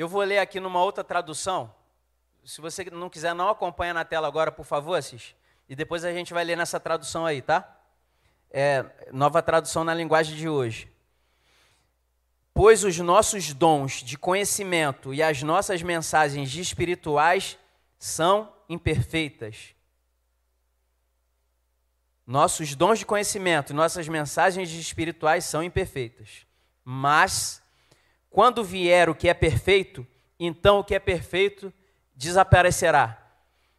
Eu 0.02 0.08
vou 0.08 0.22
ler 0.22 0.38
aqui 0.38 0.58
numa 0.58 0.82
outra 0.82 1.04
tradução. 1.04 1.72
Se 2.44 2.60
você 2.60 2.84
não 2.90 3.08
quiser, 3.08 3.32
não 3.36 3.48
acompanha 3.48 3.94
na 3.94 4.04
tela 4.04 4.26
agora, 4.26 4.50
por 4.50 4.64
favor, 4.64 4.96
Assis. 4.96 5.32
E 5.68 5.76
depois 5.76 6.04
a 6.04 6.12
gente 6.12 6.34
vai 6.34 6.42
ler 6.42 6.56
nessa 6.56 6.80
tradução 6.80 7.24
aí, 7.24 7.40
tá? 7.40 7.80
É, 8.50 8.84
nova 9.12 9.40
tradução 9.40 9.84
na 9.84 9.94
linguagem 9.94 10.34
de 10.34 10.48
hoje. 10.48 10.90
Pois 12.52 12.82
os 12.82 12.98
nossos 12.98 13.54
dons 13.54 14.02
de 14.02 14.18
conhecimento 14.18 15.14
e 15.14 15.22
as 15.22 15.40
nossas 15.44 15.82
mensagens 15.82 16.52
espirituais 16.52 17.56
são 17.96 18.52
imperfeitas. 18.68 19.72
Nossos 22.26 22.74
dons 22.74 22.98
de 22.98 23.06
conhecimento, 23.06 23.72
nossas 23.72 24.08
mensagens 24.08 24.68
espirituais 24.72 25.44
são 25.44 25.62
imperfeitas. 25.62 26.44
Mas, 26.84 27.61
quando 28.32 28.64
vier 28.64 29.10
o 29.10 29.14
que 29.14 29.28
é 29.28 29.34
perfeito, 29.34 30.06
então 30.40 30.78
o 30.78 30.84
que 30.84 30.94
é 30.94 30.98
perfeito 30.98 31.70
desaparecerá. 32.16 33.18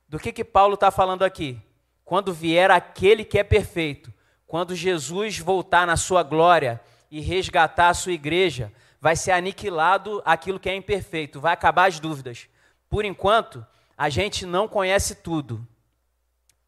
Do 0.08 0.20
que, 0.20 0.32
que 0.32 0.44
Paulo 0.44 0.76
está 0.76 0.92
falando 0.92 1.24
aqui? 1.24 1.60
Quando 2.06 2.32
vier 2.32 2.70
aquele 2.70 3.26
que 3.26 3.40
é 3.40 3.44
perfeito, 3.44 4.14
quando 4.46 4.76
Jesus 4.76 5.40
voltar 5.40 5.88
na 5.88 5.98
sua 5.98 6.22
glória 6.22 6.80
e 7.10 7.20
resgatar 7.20 7.90
a 7.90 7.94
sua 7.96 8.12
igreja, 8.12 8.72
vai 9.02 9.16
ser 9.16 9.32
aniquilado 9.32 10.22
aquilo 10.24 10.60
que 10.60 10.70
é 10.70 10.76
imperfeito, 10.76 11.42
vai 11.42 11.54
acabar 11.54 11.88
as 11.88 12.00
dúvidas. 12.00 12.48
Por 12.88 13.04
enquanto, 13.04 13.66
a 13.98 14.08
gente 14.08 14.46
não 14.46 14.68
conhece 14.68 15.16
tudo. 15.16 15.68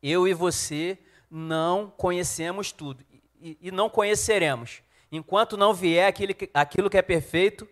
Eu 0.01 0.27
e 0.27 0.33
você 0.33 0.97
não 1.29 1.93
conhecemos 1.95 2.71
tudo 2.71 3.05
e, 3.39 3.57
e 3.61 3.71
não 3.71 3.91
conheceremos. 3.91 4.81
Enquanto 5.11 5.55
não 5.55 5.71
vier 5.71 6.07
aquilo, 6.07 6.33
aquilo 6.51 6.89
que 6.89 6.97
é 6.97 7.01
perfeito, 7.03 7.67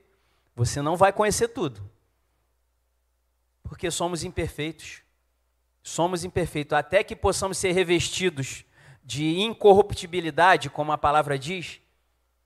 você 0.56 0.82
não 0.82 0.96
vai 0.96 1.12
conhecer 1.12 1.50
tudo. 1.50 1.90
Porque 3.64 3.90
somos 3.90 4.24
imperfeitos. 4.24 5.02
Somos 5.82 6.24
imperfeitos. 6.24 6.78
Até 6.78 7.04
que 7.04 7.16
possamos 7.16 7.58
ser 7.58 7.72
revestidos 7.72 8.64
de 9.04 9.40
incorruptibilidade, 9.40 10.70
como 10.70 10.92
a 10.92 10.98
palavra 10.98 11.38
diz, 11.38 11.82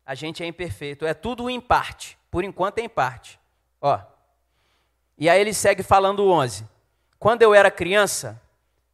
a 0.06 0.16
gente 0.16 0.42
é 0.42 0.48
imperfeito. 0.48 1.06
É 1.06 1.14
tudo 1.14 1.50
em 1.50 1.60
parte. 1.60 2.18
Por 2.32 2.44
enquanto 2.44 2.80
é 2.80 2.82
em 2.82 2.90
parte. 2.90 3.40
Ó. 3.82 4.00
E 5.18 5.30
aí 5.30 5.40
ele 5.40 5.54
segue 5.54 5.84
falando 5.84 6.20
o 6.20 6.32
11. 6.32 6.66
Quando 7.20 7.42
eu 7.42 7.54
era 7.54 7.70
criança, 7.70 8.42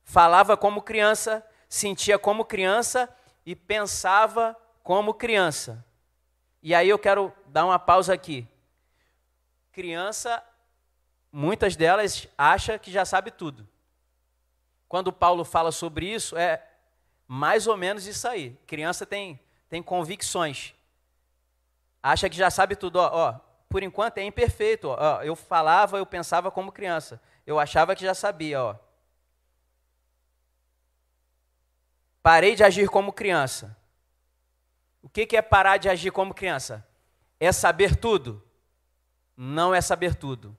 falava 0.03 0.57
como 0.57 0.81
criança, 0.81 1.45
sentia 1.69 2.17
como 2.17 2.45
criança 2.45 3.09
e 3.45 3.55
pensava 3.55 4.55
como 4.81 5.13
criança. 5.13 5.85
E 6.61 6.73
aí 6.73 6.87
eu 6.89 6.97
quero 6.97 7.31
dar 7.47 7.65
uma 7.65 7.77
pausa 7.77 8.13
aqui. 8.13 8.47
Criança, 9.73 10.41
muitas 11.31 11.75
delas 11.75 12.27
acha 12.37 12.77
que 12.77 12.91
já 12.91 13.03
sabe 13.03 13.31
tudo. 13.31 13.67
Quando 14.87 15.11
Paulo 15.11 15.43
fala 15.43 15.71
sobre 15.71 16.05
isso, 16.05 16.37
é 16.37 16.63
mais 17.27 17.65
ou 17.65 17.75
menos 17.75 18.05
isso 18.05 18.27
aí. 18.27 18.55
Criança 18.67 19.03
tem, 19.03 19.39
tem 19.67 19.81
convicções. 19.81 20.75
Acha 22.03 22.29
que 22.29 22.37
já 22.37 22.51
sabe 22.51 22.75
tudo. 22.75 22.97
Ó, 22.97 23.09
ó 23.11 23.39
por 23.67 23.81
enquanto 23.81 24.19
é 24.19 24.23
imperfeito. 24.23 24.89
Ó, 24.89 25.23
eu 25.23 25.35
falava, 25.35 25.97
eu 25.97 26.05
pensava 26.05 26.51
como 26.51 26.71
criança. 26.71 27.19
Eu 27.43 27.59
achava 27.59 27.95
que 27.95 28.03
já 28.03 28.13
sabia. 28.13 28.63
Ó. 28.63 28.75
Parei 32.21 32.53
de 32.53 32.63
agir 32.63 32.87
como 32.87 33.11
criança. 33.11 33.75
O 35.01 35.09
que 35.09 35.35
é 35.35 35.41
parar 35.41 35.77
de 35.77 35.89
agir 35.89 36.11
como 36.11 36.31
criança? 36.31 36.87
É 37.39 37.51
saber 37.51 37.95
tudo? 37.95 38.43
Não 39.35 39.73
é 39.73 39.81
saber 39.81 40.15
tudo. 40.15 40.55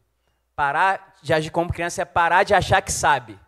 Parar 0.57 1.17
de 1.23 1.33
agir 1.33 1.51
como 1.51 1.73
criança 1.73 2.03
é 2.03 2.05
parar 2.05 2.43
de 2.43 2.55
achar 2.55 2.81
que 2.83 2.93
sabe. 2.93 3.39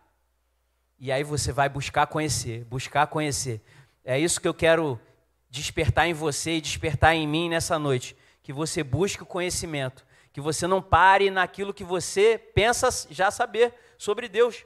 E 0.99 1.11
aí 1.11 1.23
você 1.23 1.51
vai 1.51 1.69
buscar 1.69 2.07
conhecer, 2.07 2.65
buscar 2.65 3.07
conhecer. 3.07 3.61
É 4.03 4.19
isso 4.19 4.41
que 4.41 4.47
eu 4.47 4.53
quero 4.53 4.99
despertar 5.49 6.07
em 6.07 6.13
você 6.13 6.55
e 6.57 6.61
despertar 6.61 7.15
em 7.15 7.27
mim 7.27 7.49
nessa 7.49 7.77
noite. 7.77 8.15
Que 8.41 8.51
você 8.51 8.83
busque 8.83 9.23
o 9.23 9.25
conhecimento. 9.25 10.05
Que 10.33 10.41
você 10.41 10.67
não 10.67 10.81
pare 10.81 11.29
naquilo 11.29 11.73
que 11.73 11.83
você 11.83 12.37
pensa 12.37 12.89
já 13.09 13.29
saber 13.29 13.73
sobre 13.97 14.27
Deus. 14.27 14.65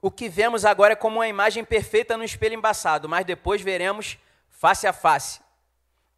O 0.00 0.10
que 0.10 0.28
vemos 0.28 0.64
agora 0.64 0.92
é 0.92 0.96
como 0.96 1.16
uma 1.16 1.28
imagem 1.28 1.64
perfeita 1.64 2.16
no 2.16 2.22
espelho 2.22 2.54
embaçado, 2.54 3.08
mas 3.08 3.24
depois 3.24 3.60
veremos 3.60 4.18
face 4.48 4.86
a 4.86 4.92
face. 4.92 5.40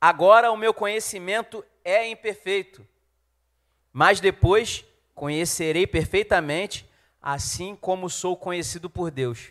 Agora 0.01 0.51
o 0.53 0.57
meu 0.57 0.73
conhecimento 0.73 1.65
é 1.85 2.09
imperfeito, 2.09 2.87
mas 3.93 4.21
depois 4.21 4.85
conhecerei 5.15 5.87
perfeitamente, 5.87 6.89
assim 7.21 7.75
como 7.75 8.09
sou 8.09 8.37
conhecido 8.37 8.89
por 8.89 9.11
Deus. 9.11 9.49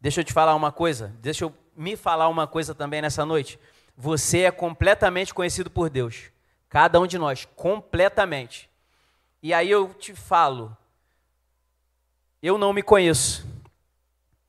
Deixa 0.00 0.20
eu 0.20 0.24
te 0.24 0.32
falar 0.32 0.54
uma 0.54 0.70
coisa, 0.70 1.14
deixa 1.20 1.44
eu 1.44 1.54
me 1.74 1.96
falar 1.96 2.28
uma 2.28 2.46
coisa 2.46 2.74
também 2.74 3.00
nessa 3.00 3.24
noite. 3.24 3.58
Você 3.96 4.40
é 4.42 4.50
completamente 4.50 5.32
conhecido 5.32 5.70
por 5.70 5.88
Deus. 5.88 6.30
Cada 6.68 7.00
um 7.00 7.06
de 7.06 7.16
nós, 7.16 7.46
completamente. 7.56 8.68
E 9.42 9.54
aí 9.54 9.70
eu 9.70 9.94
te 9.94 10.14
falo, 10.14 10.76
eu 12.42 12.58
não 12.58 12.72
me 12.72 12.82
conheço. 12.82 13.46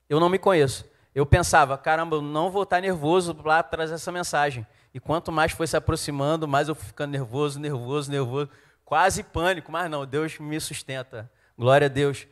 Eu 0.09 0.19
não 0.19 0.29
me 0.29 0.37
conheço. 0.37 0.85
Eu 1.15 1.25
pensava, 1.25 1.77
caramba, 1.77 2.17
eu 2.17 2.21
não 2.21 2.51
vou 2.51 2.63
estar 2.63 2.81
nervoso 2.81 3.33
para 3.33 3.63
trazer 3.63 3.95
essa 3.95 4.11
mensagem. 4.11 4.65
E 4.93 4.99
quanto 4.99 5.31
mais 5.31 5.51
foi 5.51 5.67
se 5.67 5.77
aproximando, 5.77 6.47
mais 6.47 6.67
eu 6.67 6.75
fui 6.75 6.87
ficando 6.87 7.11
nervoso, 7.11 7.59
nervoso, 7.59 8.11
nervoso, 8.11 8.49
quase 8.83 9.23
pânico, 9.23 9.71
mas 9.71 9.89
não, 9.89 10.05
Deus 10.05 10.39
me 10.39 10.59
sustenta. 10.59 11.31
Glória 11.57 11.85
a 11.85 11.89
Deus. 11.89 12.27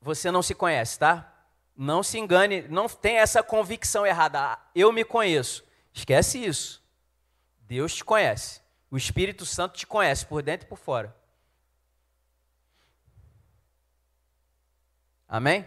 Você 0.00 0.30
não 0.30 0.42
se 0.42 0.54
conhece, 0.54 0.98
tá? 0.98 1.28
Não 1.76 2.02
se 2.02 2.18
engane, 2.18 2.62
não 2.68 2.88
tem 2.88 3.16
essa 3.16 3.42
convicção 3.42 4.06
errada. 4.06 4.40
Ah, 4.40 4.58
eu 4.74 4.92
me 4.92 5.04
conheço. 5.04 5.64
Esquece 5.92 6.44
isso. 6.44 6.82
Deus 7.60 7.94
te 7.94 8.04
conhece. 8.04 8.60
O 8.90 8.96
Espírito 8.96 9.46
Santo 9.46 9.78
te 9.78 9.86
conhece 9.86 10.26
por 10.26 10.42
dentro 10.42 10.66
e 10.66 10.68
por 10.68 10.78
fora. 10.78 11.16
Amém? 15.26 15.66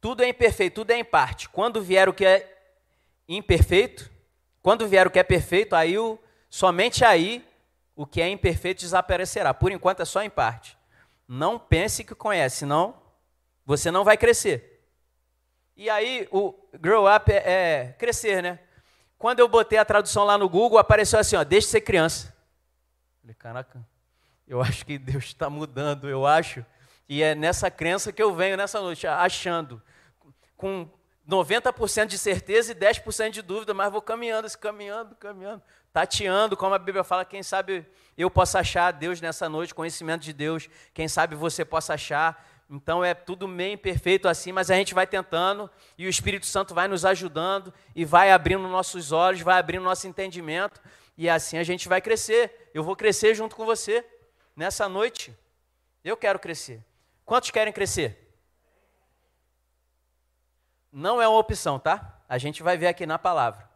Tudo 0.00 0.22
é 0.22 0.28
imperfeito, 0.28 0.76
tudo 0.76 0.90
é 0.90 0.96
em 0.96 1.04
parte. 1.04 1.48
Quando 1.50 1.82
vier 1.82 2.08
o 2.08 2.14
que 2.14 2.24
é 2.24 2.58
imperfeito, 3.28 4.10
quando 4.62 4.88
vier 4.88 5.06
o 5.06 5.10
que 5.10 5.18
é 5.18 5.22
perfeito, 5.22 5.74
aí 5.74 5.98
o, 5.98 6.18
somente 6.50 7.04
aí 7.04 7.46
o 7.94 8.06
que 8.06 8.20
é 8.20 8.28
imperfeito 8.28 8.80
desaparecerá. 8.80 9.52
Por 9.52 9.72
enquanto 9.72 10.00
é 10.00 10.04
só 10.04 10.22
em 10.22 10.30
parte. 10.30 10.76
Não 11.26 11.58
pense 11.58 12.04
que 12.04 12.14
conhece, 12.14 12.58
senão 12.58 12.94
você 13.64 13.90
não 13.90 14.04
vai 14.04 14.16
crescer. 14.16 14.82
E 15.76 15.88
aí 15.90 16.28
o 16.32 16.54
grow 16.80 17.06
up 17.12 17.30
é, 17.30 17.36
é 17.36 17.92
crescer, 17.98 18.42
né? 18.42 18.58
Quando 19.18 19.40
eu 19.40 19.48
botei 19.48 19.78
a 19.78 19.84
tradução 19.84 20.24
lá 20.24 20.38
no 20.38 20.48
Google, 20.48 20.78
apareceu 20.78 21.18
assim, 21.18 21.36
ó, 21.36 21.44
deixe 21.44 21.66
de 21.66 21.72
ser 21.72 21.80
criança. 21.80 22.34
Falei, 23.20 23.34
caraca, 23.34 23.86
eu 24.46 24.62
acho 24.62 24.86
que 24.86 24.96
Deus 24.98 25.24
está 25.24 25.50
mudando, 25.50 26.08
eu 26.08 26.26
acho. 26.26 26.64
E 27.08 27.22
é 27.22 27.34
nessa 27.34 27.70
crença 27.70 28.12
que 28.12 28.22
eu 28.22 28.34
venho 28.34 28.56
nessa 28.56 28.80
noite, 28.80 29.06
achando, 29.06 29.82
com 30.56 30.88
90% 31.28 32.06
de 32.06 32.16
certeza 32.16 32.72
e 32.72 32.74
10% 32.74 33.30
de 33.30 33.42
dúvida, 33.42 33.74
mas 33.74 33.92
vou 33.92 34.00
caminhando, 34.00 34.48
caminhando, 34.56 35.14
caminhando, 35.16 35.62
tateando, 35.92 36.56
como 36.56 36.74
a 36.74 36.78
Bíblia 36.78 37.04
fala, 37.04 37.24
quem 37.24 37.42
sabe 37.42 37.84
eu 38.16 38.30
possa 38.30 38.60
achar 38.60 38.90
Deus 38.92 39.20
nessa 39.20 39.46
noite, 39.46 39.74
conhecimento 39.74 40.22
de 40.22 40.32
Deus, 40.32 40.70
quem 40.94 41.06
sabe 41.06 41.36
você 41.36 41.66
possa 41.66 41.94
achar. 41.94 42.46
Então 42.70 43.04
é 43.04 43.12
tudo 43.12 43.46
meio 43.46 43.74
imperfeito 43.74 44.26
assim, 44.26 44.52
mas 44.52 44.70
a 44.70 44.74
gente 44.74 44.94
vai 44.94 45.06
tentando 45.06 45.70
e 45.98 46.06
o 46.06 46.08
Espírito 46.08 46.46
Santo 46.46 46.74
vai 46.74 46.88
nos 46.88 47.04
ajudando 47.04 47.72
e 47.94 48.06
vai 48.06 48.30
abrindo 48.30 48.66
nossos 48.66 49.12
olhos, 49.12 49.42
vai 49.42 49.58
abrindo 49.58 49.82
nosso 49.82 50.06
entendimento 50.06 50.80
e 51.16 51.28
assim 51.28 51.58
a 51.58 51.62
gente 51.62 51.88
vai 51.88 52.00
crescer. 52.00 52.70
Eu 52.72 52.82
vou 52.82 52.96
crescer 52.96 53.34
junto 53.34 53.54
com 53.54 53.66
você 53.66 54.04
nessa 54.56 54.88
noite. 54.88 55.34
Eu 56.02 56.16
quero 56.16 56.38
crescer. 56.38 56.82
Quantos 57.24 57.50
querem 57.50 57.72
crescer? 57.72 58.27
Não 60.92 61.20
é 61.20 61.28
uma 61.28 61.38
opção, 61.38 61.78
tá? 61.78 62.20
A 62.28 62.38
gente 62.38 62.62
vai 62.62 62.76
ver 62.76 62.88
aqui 62.88 63.06
na 63.06 63.18
palavra. 63.18 63.68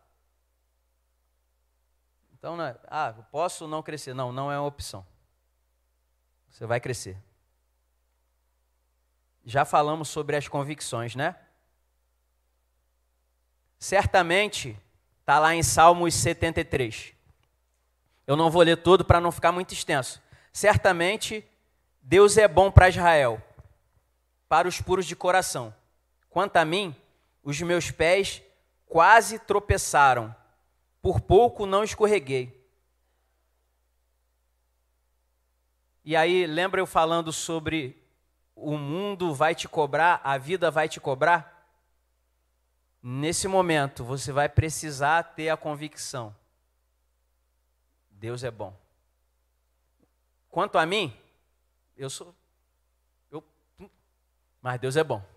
Então, 2.33 2.57
não 2.57 2.65
é, 2.65 2.77
ah, 2.89 3.15
posso 3.31 3.69
não 3.69 3.83
crescer? 3.83 4.15
Não, 4.15 4.33
não 4.33 4.51
é 4.51 4.59
uma 4.59 4.67
opção. 4.67 5.07
Você 6.51 6.67
vai 6.67 6.81
crescer 6.81 7.17
já 9.45 9.65
falamos 9.65 10.09
sobre 10.09 10.37
as 10.37 10.49
convicções, 10.49 11.15
né? 11.15 11.37
Certamente 13.79 14.79
está 15.21 15.39
lá 15.39 15.55
em 15.55 15.63
Salmos 15.63 16.15
73. 16.15 17.13
Eu 18.27 18.37
não 18.37 18.51
vou 18.51 18.63
ler 18.63 18.77
todo 18.77 19.05
para 19.05 19.21
não 19.21 19.33
ficar 19.33 19.51
muito 19.51 19.75
extenso. 19.75 20.23
Certamente 20.53 21.45
Deus 22.01 22.37
é 22.37 22.47
bom 22.47 22.71
para 22.71 22.89
Israel, 22.89 23.43
para 24.49 24.69
os 24.69 24.81
puros 24.81 25.07
de 25.07 25.17
coração. 25.17 25.75
Quanto 26.33 26.57
a 26.57 26.65
mim, 26.65 26.97
os 27.45 27.61
meus 27.61 27.91
pés 27.91 28.43
quase 28.87 29.39
tropeçaram, 29.39 30.35
por 31.03 31.21
pouco 31.21 31.67
não 31.67 31.85
escorreguei. 31.85 32.59
E 36.03 36.17
aí, 36.17 36.47
lembra 36.47 36.81
eu 36.81 36.87
falando 36.87 37.31
sobre 37.35 38.03
o 38.57 38.79
mundo 38.79 39.35
vai 39.35 39.55
te 39.55 39.69
cobrar, 39.69 40.23
a 40.25 40.39
vida 40.39 40.71
vai 40.71 40.89
te 40.89 40.99
cobrar? 40.99 41.69
Nesse 43.03 43.47
momento, 43.47 44.03
você 44.03 44.33
vai 44.33 44.49
precisar 44.49 45.35
ter 45.35 45.51
a 45.51 45.57
convicção: 45.57 46.35
Deus 48.11 48.43
é 48.43 48.51
bom. 48.51 48.75
Quanto 50.49 50.79
a 50.79 50.87
mim, 50.87 51.15
eu 51.95 52.09
sou. 52.09 52.35
Eu, 53.31 53.45
mas 54.63 54.81
Deus 54.81 54.97
é 54.97 55.05
bom. 55.05 55.32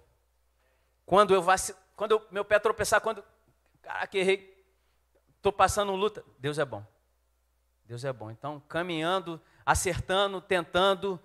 Quando 1.06 1.34
eu 1.34 1.42
vacilar, 1.42 1.82
quando 1.96 2.12
eu, 2.12 2.28
meu 2.32 2.44
pé 2.44 2.60
tropeçar, 2.60 3.02
quando. 3.02 3.24
Caraca, 3.82 4.18
errei. 4.18 4.54
Estou 5.38 5.52
passando 5.54 5.94
luta. 5.94 6.24
Deus 6.40 6.58
é 6.58 6.66
bom. 6.66 6.86
Deus 7.86 8.04
é 8.04 8.12
bom. 8.12 8.32
Então, 8.32 8.62
caminhando, 8.68 9.40
acertando, 9.66 10.42
tentando 10.42 11.20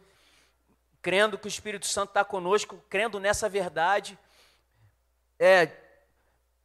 crendo 1.02 1.38
que 1.38 1.46
o 1.46 1.48
Espírito 1.48 1.86
Santo 1.86 2.10
está 2.10 2.24
conosco, 2.24 2.82
crendo 2.88 3.18
nessa 3.18 3.48
verdade, 3.48 4.18
é, 5.38 5.70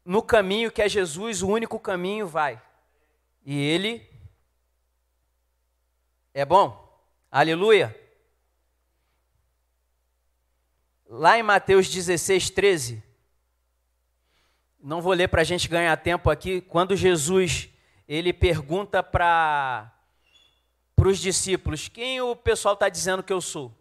no 0.03 0.21
caminho 0.21 0.71
que 0.71 0.81
é 0.81 0.89
Jesus, 0.89 1.41
o 1.41 1.47
único 1.47 1.79
caminho 1.79 2.27
vai. 2.27 2.61
E 3.45 3.57
Ele 3.57 4.07
é 6.33 6.43
bom. 6.43 6.83
Aleluia. 7.31 7.95
Lá 11.07 11.37
em 11.37 11.43
Mateus 11.43 11.87
16, 11.87 12.49
13, 12.49 13.03
não 14.85 15.01
vou 15.01 15.13
ler 15.13 15.27
para 15.27 15.41
a 15.41 15.43
gente 15.43 15.67
ganhar 15.67 15.97
tempo 15.97 16.29
aqui, 16.29 16.61
quando 16.61 16.95
Jesus 16.95 17.69
ele 18.07 18.31
pergunta 18.31 19.01
para 19.01 19.91
os 20.95 21.17
discípulos: 21.17 21.87
quem 21.87 22.21
o 22.21 22.35
pessoal 22.35 22.75
está 22.75 22.87
dizendo 22.87 23.23
que 23.23 23.33
eu 23.33 23.41
sou? 23.41 23.73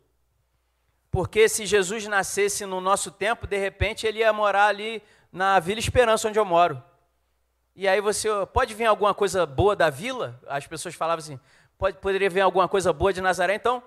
Porque 1.11 1.47
se 1.47 1.67
Jesus 1.67 2.07
nascesse 2.07 2.65
no 2.65 2.81
nosso 2.81 3.11
tempo, 3.11 3.47
de 3.47 3.59
repente 3.59 4.07
ele 4.07 4.21
ia 4.21 4.33
morar 4.33 4.69
ali 4.69 5.03
na 5.31 5.61
Vila 5.61 5.79
Esperança, 5.79 6.27
onde 6.27 6.39
eu 6.39 6.45
moro. 6.45 6.83
E 7.77 7.87
aí 7.87 8.01
você, 8.01 8.29
pode 8.53 8.73
vir 8.73 8.87
alguma 8.87 9.13
coisa 9.13 9.45
boa 9.45 9.77
da 9.77 9.91
vila? 9.91 10.41
As 10.47 10.67
pessoas 10.67 10.95
falavam 10.95 11.23
assim, 11.23 11.39
pode, 11.77 11.99
poderia 11.99 12.31
vir 12.31 12.41
alguma 12.41 12.67
coisa 12.67 12.93
boa 12.95 13.13
de 13.13 13.21
Nazaré? 13.21 13.55
Então, 13.55 13.83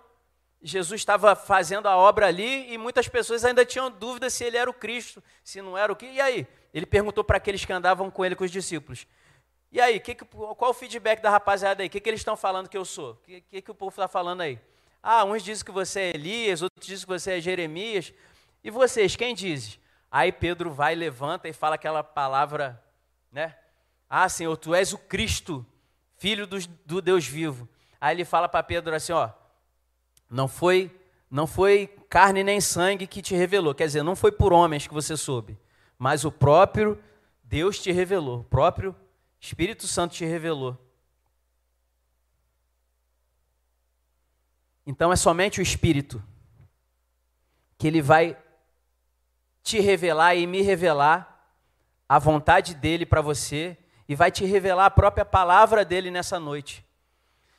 Jesus 0.62 1.02
estava 1.02 1.36
fazendo 1.36 1.88
a 1.88 1.98
obra 1.98 2.28
ali 2.28 2.72
e 2.72 2.78
muitas 2.78 3.08
pessoas 3.08 3.44
ainda 3.44 3.66
tinham 3.66 3.90
dúvida 3.90 4.30
se 4.30 4.44
ele 4.44 4.58
era 4.58 4.70
o 4.70 4.74
Cristo, 4.74 5.24
se 5.44 5.62
não 5.62 5.78
era 5.78 5.92
o 5.92 5.96
que. 5.96 6.06
E 6.06 6.22
aí? 6.22 6.48
Ele 6.74 6.86
perguntou 6.86 7.24
para 7.24 7.38
aqueles 7.38 7.64
que 7.64 7.74
andavam 7.74 8.10
com 8.12 8.24
ele, 8.24 8.36
com 8.36 8.44
os 8.44 8.52
discípulos. 8.52 9.08
E 9.72 9.82
aí, 9.82 10.00
que 10.00 10.16
que, 10.16 10.26
qual 10.26 10.72
o 10.72 10.74
feedback 10.74 11.22
da 11.22 11.30
rapaziada 11.30 11.84
aí? 11.84 11.88
O 11.88 11.90
que, 11.90 12.00
que 12.00 12.10
eles 12.10 12.22
estão 12.22 12.38
falando 12.38 12.70
que 12.70 12.78
eu 12.78 12.86
sou? 12.86 13.14
O 13.14 13.16
que, 13.18 13.42
que, 13.42 13.62
que 13.62 13.72
o 13.72 13.76
povo 13.76 13.90
está 13.90 14.08
falando 14.08 14.42
aí? 14.42 14.60
Ah, 15.04 15.24
uns 15.24 15.44
dizem 15.44 15.66
que 15.66 15.72
você 15.72 16.00
é 16.00 16.10
Elias, 16.10 16.62
outros 16.62 16.86
dizem 16.86 17.06
que 17.06 17.12
você 17.12 17.38
é 17.38 17.42
Jeremias. 17.42 18.14
E 18.64 18.70
vocês, 18.70 19.16
quem 19.16 19.36
diz? 19.36 19.80
Aí 20.12 20.32
Pedro 20.32 20.72
vai, 20.72 20.96
levanta 20.96 21.48
e 21.48 21.54
fala 21.54 21.76
aquela 21.76 22.04
palavra, 22.04 22.82
né? 23.32 23.56
Ah, 24.10 24.28
Senhor, 24.30 24.56
tu 24.56 24.74
és 24.74 24.94
o 24.94 24.98
Cristo, 24.98 25.66
filho 26.18 26.48
do, 26.48 26.58
do 26.86 27.02
Deus 27.02 27.26
vivo. 27.26 27.68
Aí 28.00 28.16
ele 28.16 28.26
fala 28.26 28.48
para 28.48 28.64
Pedro 28.64 28.96
assim, 28.96 29.12
ó, 29.12 29.30
não 30.30 30.48
foi, 30.48 30.92
não 31.30 31.46
foi 31.46 31.88
carne 32.10 32.44
nem 32.44 32.62
sangue 32.62 33.08
que 33.08 33.22
te 33.22 33.36
revelou, 33.36 33.76
quer 33.76 33.86
dizer, 33.86 34.04
não 34.04 34.16
foi 34.16 34.32
por 34.32 34.54
homens 34.54 34.88
que 34.88 34.94
você 34.94 35.18
soube, 35.18 35.58
mas 35.98 36.26
o 36.26 36.32
próprio 36.32 37.02
Deus 37.44 37.80
te 37.80 37.92
revelou, 37.92 38.42
o 38.42 38.44
próprio 38.44 38.96
Espírito 39.40 39.88
Santo 39.88 40.16
te 40.16 40.26
revelou. 40.26 40.78
Então 44.86 45.12
é 45.12 45.16
somente 45.16 45.60
o 45.60 45.62
Espírito 45.62 46.24
que 47.78 47.88
ele 47.88 48.02
vai 48.02 48.38
te 49.62 49.80
revelar 49.80 50.36
e 50.36 50.48
me 50.48 50.62
revelar 50.62 51.38
a 52.08 52.18
vontade 52.18 52.74
dele 52.74 53.06
para 53.06 53.22
você 53.22 53.78
e 54.08 54.16
vai 54.16 54.32
te 54.32 54.46
revelar 54.46 54.86
a 54.86 54.92
própria 54.92 55.26
palavra 55.26 55.84
dele 55.84 56.10
nessa 56.10 56.40
noite. 56.40 56.86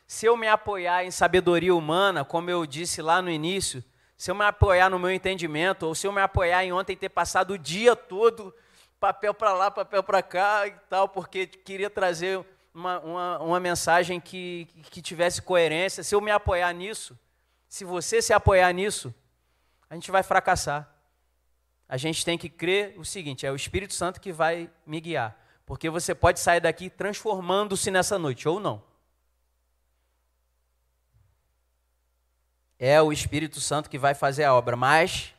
Se 0.06 0.24
eu 0.24 0.36
me 0.36 0.48
apoiar 0.48 1.04
em 1.04 1.10
sabedoria 1.10 1.74
humana, 1.74 2.24
como 2.24 2.48
eu 2.48 2.64
disse 2.64 3.02
lá 3.02 3.20
no 3.20 3.30
início, 3.30 3.84
se 4.18 4.32
eu 4.32 4.34
me 4.34 4.44
apoiar 4.44 4.90
no 4.90 4.98
meu 4.98 5.12
entendimento, 5.12 5.86
ou 5.86 5.94
se 5.94 6.04
eu 6.04 6.12
me 6.12 6.20
apoiar 6.20 6.64
em 6.64 6.72
ontem 6.72 6.96
ter 6.96 7.08
passado 7.08 7.52
o 7.52 7.58
dia 7.58 7.94
todo 7.94 8.52
papel 8.98 9.32
para 9.32 9.52
lá, 9.52 9.70
papel 9.70 10.02
para 10.02 10.20
cá 10.20 10.66
e 10.66 10.72
tal, 10.90 11.08
porque 11.08 11.46
queria 11.46 11.88
trazer 11.88 12.44
uma, 12.74 12.98
uma, 12.98 13.38
uma 13.38 13.60
mensagem 13.60 14.18
que, 14.18 14.66
que 14.90 15.00
tivesse 15.00 15.40
coerência, 15.40 16.02
se 16.02 16.16
eu 16.16 16.20
me 16.20 16.32
apoiar 16.32 16.72
nisso, 16.72 17.16
se 17.68 17.84
você 17.84 18.20
se 18.20 18.32
apoiar 18.32 18.72
nisso, 18.72 19.14
a 19.88 19.94
gente 19.94 20.10
vai 20.10 20.24
fracassar. 20.24 20.92
A 21.88 21.96
gente 21.96 22.24
tem 22.24 22.36
que 22.36 22.48
crer 22.48 22.98
o 22.98 23.04
seguinte: 23.04 23.46
é 23.46 23.52
o 23.52 23.56
Espírito 23.56 23.94
Santo 23.94 24.20
que 24.20 24.32
vai 24.32 24.68
me 24.84 25.00
guiar. 25.00 25.36
Porque 25.64 25.88
você 25.88 26.14
pode 26.14 26.40
sair 26.40 26.60
daqui 26.60 26.90
transformando-se 26.90 27.90
nessa 27.90 28.18
noite, 28.18 28.48
ou 28.48 28.58
não. 28.58 28.82
É 32.78 33.02
o 33.02 33.12
Espírito 33.12 33.60
Santo 33.60 33.90
que 33.90 33.98
vai 33.98 34.14
fazer 34.14 34.44
a 34.44 34.54
obra, 34.54 34.76
mas 34.76 35.34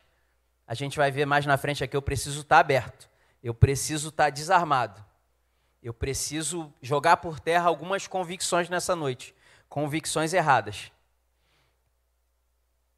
a 0.66 0.74
gente 0.74 0.96
vai 0.96 1.10
ver 1.10 1.24
mais 1.24 1.46
na 1.46 1.56
frente 1.56 1.82
aqui. 1.82 1.96
Eu 1.96 2.02
preciso 2.02 2.42
estar 2.42 2.58
aberto, 2.58 3.08
eu 3.42 3.54
preciso 3.54 4.10
estar 4.10 4.30
desarmado, 4.30 5.02
eu 5.82 5.94
preciso 5.94 6.72
jogar 6.82 7.16
por 7.16 7.40
terra 7.40 7.68
algumas 7.68 8.06
convicções 8.06 8.68
nessa 8.68 8.94
noite, 8.94 9.34
convicções 9.68 10.34
erradas. 10.34 10.92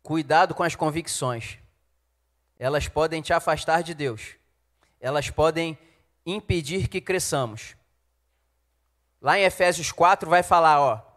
Cuidado 0.02 0.54
com 0.54 0.64
as 0.64 0.74
convicções. 0.74 1.58
elas 2.58 2.88
podem 2.88 3.22
te 3.22 3.32
afastar 3.32 3.82
de 3.82 3.94
Deus. 3.94 4.36
Elas 5.00 5.30
podem 5.30 5.78
impedir 6.24 6.88
que 6.88 7.00
cresçamos. 7.00 7.76
Lá 9.20 9.38
em 9.38 9.42
Efésios 9.42 9.90
4 9.92 10.28
vai 10.28 10.42
falar, 10.42 10.80
ó, 10.80 11.11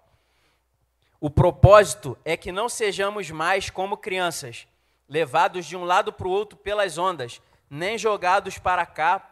o 1.26 1.30
propósito 1.32 2.16
é 2.24 2.38
que 2.38 2.52
não 2.52 2.70
sejamos 2.70 3.32
mais 3.32 3.72
como 3.72 3.98
crianças, 3.98 4.68
levados 5.10 5.66
de 5.66 5.76
um 5.76 5.84
lado 5.84 6.14
para 6.14 6.28
o 6.28 6.30
outro 6.30 6.56
pelas 6.56 7.00
ondas, 7.00 7.42
nem 7.68 7.98
jogados 7.98 8.60
para 8.60 8.86
cá, 8.86 9.28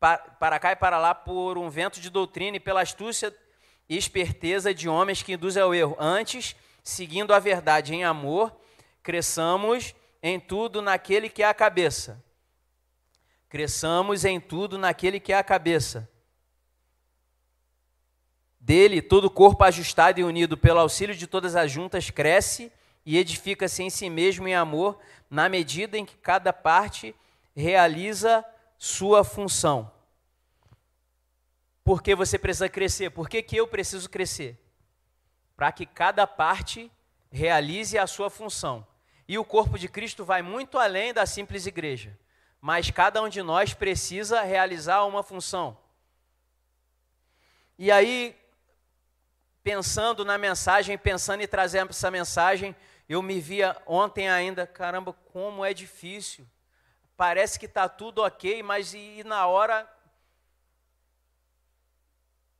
para, 0.00 0.58
cá 0.58 0.72
e 0.72 0.76
para 0.76 0.96
lá 0.96 1.14
por 1.14 1.58
um 1.58 1.68
vento 1.68 2.00
de 2.00 2.08
doutrina 2.08 2.56
e 2.56 2.60
pela 2.60 2.80
astúcia 2.80 3.30
e 3.86 3.94
esperteza 3.94 4.72
de 4.72 4.88
homens 4.88 5.22
que 5.22 5.34
induzem 5.34 5.62
ao 5.62 5.74
erro. 5.74 5.94
Antes, 6.00 6.56
seguindo 6.82 7.34
a 7.34 7.38
verdade 7.38 7.94
em 7.94 8.04
amor, 8.04 8.50
cresçamos 9.02 9.94
em 10.22 10.40
tudo 10.40 10.80
naquele 10.80 11.28
que 11.28 11.42
é 11.42 11.46
a 11.46 11.52
cabeça. 11.52 12.24
Cresçamos 13.50 14.24
em 14.24 14.40
tudo 14.40 14.78
naquele 14.78 15.20
que 15.20 15.30
é 15.30 15.36
a 15.36 15.44
cabeça. 15.44 16.08
Dele, 18.64 19.02
todo 19.02 19.26
o 19.26 19.30
corpo 19.30 19.62
ajustado 19.62 20.18
e 20.18 20.24
unido 20.24 20.56
pelo 20.56 20.80
auxílio 20.80 21.14
de 21.14 21.26
todas 21.26 21.54
as 21.54 21.70
juntas 21.70 22.08
cresce 22.08 22.72
e 23.04 23.18
edifica-se 23.18 23.82
em 23.82 23.90
si 23.90 24.08
mesmo 24.08 24.48
em 24.48 24.54
amor, 24.54 24.98
na 25.28 25.50
medida 25.50 25.98
em 25.98 26.04
que 26.06 26.16
cada 26.16 26.50
parte 26.50 27.14
realiza 27.54 28.42
sua 28.78 29.22
função. 29.22 29.92
Por 31.84 32.02
que 32.02 32.14
você 32.14 32.38
precisa 32.38 32.66
crescer? 32.66 33.10
Por 33.10 33.28
que, 33.28 33.42
que 33.42 33.54
eu 33.54 33.68
preciso 33.68 34.08
crescer? 34.08 34.58
Para 35.54 35.70
que 35.70 35.84
cada 35.84 36.26
parte 36.26 36.90
realize 37.30 37.98
a 37.98 38.06
sua 38.06 38.30
função. 38.30 38.86
E 39.28 39.36
o 39.36 39.44
corpo 39.44 39.78
de 39.78 39.88
Cristo 39.88 40.24
vai 40.24 40.40
muito 40.40 40.78
além 40.78 41.12
da 41.12 41.26
simples 41.26 41.66
igreja. 41.66 42.18
Mas 42.62 42.90
cada 42.90 43.22
um 43.22 43.28
de 43.28 43.42
nós 43.42 43.74
precisa 43.74 44.40
realizar 44.40 45.04
uma 45.04 45.22
função. 45.22 45.76
E 47.78 47.92
aí, 47.92 48.34
pensando 49.64 50.26
na 50.26 50.36
mensagem, 50.36 50.98
pensando 50.98 51.40
em 51.40 51.48
trazer 51.48 51.78
essa 51.88 52.10
mensagem, 52.10 52.76
eu 53.08 53.22
me 53.22 53.40
via 53.40 53.74
ontem 53.86 54.28
ainda, 54.28 54.66
caramba, 54.66 55.14
como 55.32 55.64
é 55.64 55.72
difícil. 55.72 56.46
Parece 57.16 57.58
que 57.58 57.64
está 57.64 57.88
tudo 57.88 58.22
ok, 58.22 58.62
mas 58.62 58.92
e, 58.92 58.98
e 58.98 59.24
na 59.24 59.46
hora 59.46 59.90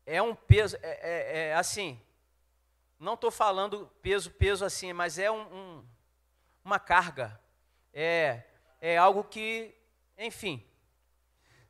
é 0.07 0.23
um 0.23 0.35
peso, 0.35 0.77
é, 0.81 1.01
é, 1.03 1.49
é 1.49 1.55
assim, 1.55 2.01
não 2.99 3.14
estou 3.14 3.31
falando 3.31 3.90
peso, 4.01 4.31
peso 4.31 4.64
assim, 4.64 4.95
mas 4.95 5.19
é 5.19 5.31
um, 5.31 5.43
um, 5.43 5.85
uma 6.64 6.79
carga, 6.79 7.38
é, 7.93 8.45
é 8.81 8.97
algo 8.97 9.25
que, 9.25 9.75
enfim, 10.17 10.67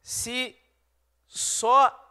se 0.01 0.57
só 1.27 2.04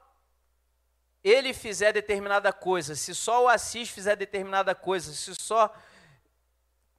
ele 1.24 1.54
fizer 1.54 1.94
determinada 1.94 2.52
coisa, 2.52 2.96
se 2.96 3.16
só 3.16 3.46
o 3.46 3.48
Assis 3.48 3.90
fizer 3.90 4.16
determinada 4.16 4.76
coisa, 4.76 5.14
se 5.14 5.34
só 5.36 5.74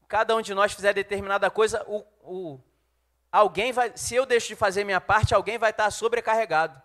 cada 0.08 0.34
um 0.34 0.40
de 0.40 0.54
nós 0.54 0.72
fizer 0.72 0.92
determinada 0.92 1.50
coisa, 1.50 1.84
o, 1.86 2.04
o, 2.22 2.60
alguém 3.30 3.72
vai, 3.72 3.92
se 3.96 4.14
eu 4.14 4.24
deixo 4.24 4.48
de 4.48 4.56
fazer 4.56 4.84
minha 4.84 5.00
parte, 5.00 5.34
alguém 5.34 5.58
vai 5.58 5.70
estar 5.70 5.90
sobrecarregado. 5.90 6.80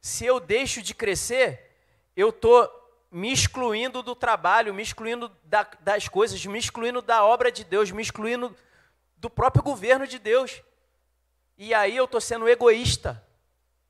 Se 0.00 0.24
eu 0.24 0.40
deixo 0.40 0.82
de 0.82 0.94
crescer, 0.94 1.76
eu 2.16 2.30
estou 2.30 2.68
me 3.10 3.32
excluindo 3.32 4.02
do 4.02 4.14
trabalho, 4.14 4.72
me 4.72 4.82
excluindo 4.82 5.30
da, 5.44 5.68
das 5.80 6.08
coisas, 6.08 6.44
me 6.46 6.58
excluindo 6.58 7.02
da 7.02 7.24
obra 7.24 7.52
de 7.52 7.64
Deus, 7.64 7.90
me 7.90 8.02
excluindo 8.02 8.56
do 9.16 9.28
próprio 9.28 9.62
governo 9.62 10.06
de 10.06 10.18
Deus. 10.18 10.62
E 11.58 11.74
aí 11.74 11.96
eu 11.96 12.06
estou 12.06 12.20
sendo 12.20 12.48
egoísta. 12.48 13.22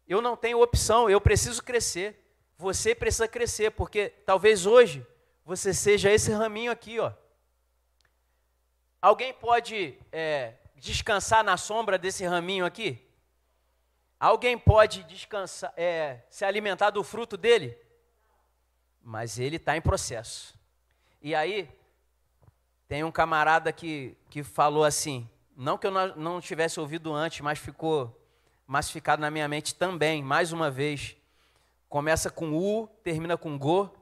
Eu 0.09 0.21
não 0.21 0.37
tenho 0.37 0.61
opção, 0.61 1.09
eu 1.09 1.21
preciso 1.21 1.63
crescer. 1.63 2.20
Você 2.61 2.95
precisa 2.95 3.27
crescer, 3.27 3.71
porque 3.71 4.11
talvez 4.27 4.67
hoje 4.67 5.07
você 5.47 5.73
seja 5.73 6.13
esse 6.13 6.31
raminho 6.31 6.71
aqui, 6.71 7.01
ó. 7.01 7.11
Alguém 9.01 9.33
pode 9.33 9.99
é, 10.13 10.57
descansar 10.77 11.43
na 11.43 11.57
sombra 11.57 11.97
desse 11.97 12.23
raminho 12.27 12.67
aqui? 12.67 13.03
Alguém 14.19 14.59
pode 14.59 15.05
descansar, 15.05 15.73
é, 15.75 16.21
se 16.29 16.45
alimentar 16.45 16.91
do 16.91 17.03
fruto 17.03 17.35
dele? 17.39 17.79
Mas 19.03 19.39
ele 19.39 19.57
está 19.57 19.75
em 19.75 19.81
processo. 19.81 20.55
E 21.23 21.35
aí, 21.35 21.67
tem 22.87 23.03
um 23.05 23.11
camarada 23.11 23.73
que, 23.73 24.19
que 24.29 24.43
falou 24.43 24.85
assim, 24.85 25.27
não 25.57 25.79
que 25.79 25.87
eu 25.87 25.91
não, 25.91 26.15
não 26.15 26.41
tivesse 26.43 26.79
ouvido 26.79 27.11
antes, 27.11 27.41
mas 27.41 27.59
ficou 27.59 28.23
massificado 28.67 29.23
na 29.23 29.31
minha 29.31 29.49
mente 29.49 29.75
também, 29.75 30.23
mais 30.23 30.53
uma 30.53 30.71
vez. 30.71 31.17
Começa 31.91 32.31
com 32.31 32.53
U, 32.57 32.87
termina 33.03 33.37
com 33.37 33.59
Go. 33.59 33.93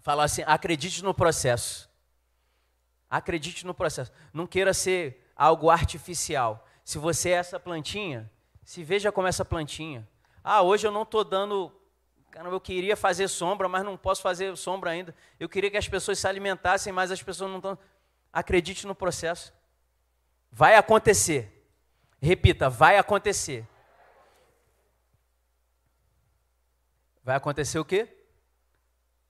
Fala 0.00 0.24
assim: 0.24 0.42
acredite 0.46 1.02
no 1.02 1.14
processo. 1.14 1.90
Acredite 3.08 3.64
no 3.64 3.72
processo. 3.72 4.12
Não 4.30 4.46
queira 4.46 4.74
ser 4.74 5.26
algo 5.34 5.70
artificial. 5.70 6.68
Se 6.84 6.98
você 6.98 7.30
é 7.30 7.36
essa 7.36 7.58
plantinha, 7.58 8.30
se 8.62 8.84
veja 8.84 9.10
como 9.10 9.26
essa 9.26 9.42
plantinha. 9.42 10.06
Ah, 10.42 10.60
hoje 10.60 10.86
eu 10.86 10.92
não 10.92 11.02
estou 11.02 11.24
dando. 11.24 11.72
Caramba, 12.30 12.54
eu 12.54 12.60
queria 12.60 12.94
fazer 12.94 13.26
sombra, 13.28 13.66
mas 13.66 13.82
não 13.82 13.96
posso 13.96 14.20
fazer 14.20 14.54
sombra 14.54 14.90
ainda. 14.90 15.14
Eu 15.40 15.48
queria 15.48 15.70
que 15.70 15.78
as 15.78 15.88
pessoas 15.88 16.18
se 16.18 16.28
alimentassem, 16.28 16.92
mas 16.92 17.10
as 17.10 17.22
pessoas 17.22 17.50
não 17.50 17.56
estão. 17.56 17.78
Acredite 18.30 18.86
no 18.86 18.94
processo. 18.94 19.50
Vai 20.52 20.76
acontecer. 20.76 21.66
Repita, 22.20 22.68
vai 22.68 22.98
acontecer. 22.98 23.66
Vai 27.24 27.36
acontecer 27.36 27.78
o 27.78 27.84
quê? 27.84 28.06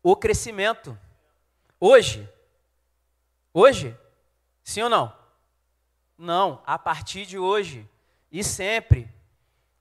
O 0.02 0.16
crescimento. 0.16 0.98
Hoje. 1.78 2.28
Hoje? 3.52 3.96
Sim 4.64 4.82
ou 4.82 4.90
não? 4.90 5.16
Não, 6.18 6.60
a 6.66 6.76
partir 6.78 7.24
de 7.24 7.38
hoje 7.38 7.88
e 8.32 8.42
sempre. 8.42 9.08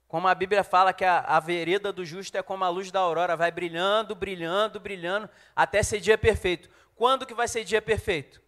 Como 0.08 0.28
a 0.28 0.36
Bíblia 0.36 0.63
fala 0.63 0.93
que 0.93 1.04
a, 1.04 1.21
a, 1.21 1.39
vereda 1.39 1.91
do 1.91 2.06
justo 2.06 2.38
é 2.38 2.43
como 2.43 2.63
a 2.63 2.69
luz 2.69 2.91
da 2.91 2.99
aurora, 2.99 3.36
vai 3.36 3.49
brilhando, 3.49 4.13
brilhando, 4.13 4.80
brilhando, 4.80 5.28
até 5.56 5.82
ser 5.82 5.99
dia 5.99 6.17
perfeito. 6.17 6.69
Quando 6.95 7.26
que 7.26 7.34
vai 7.34 7.47
ser 7.47 7.63
dia 7.63 7.82
perfeito? 7.82 8.39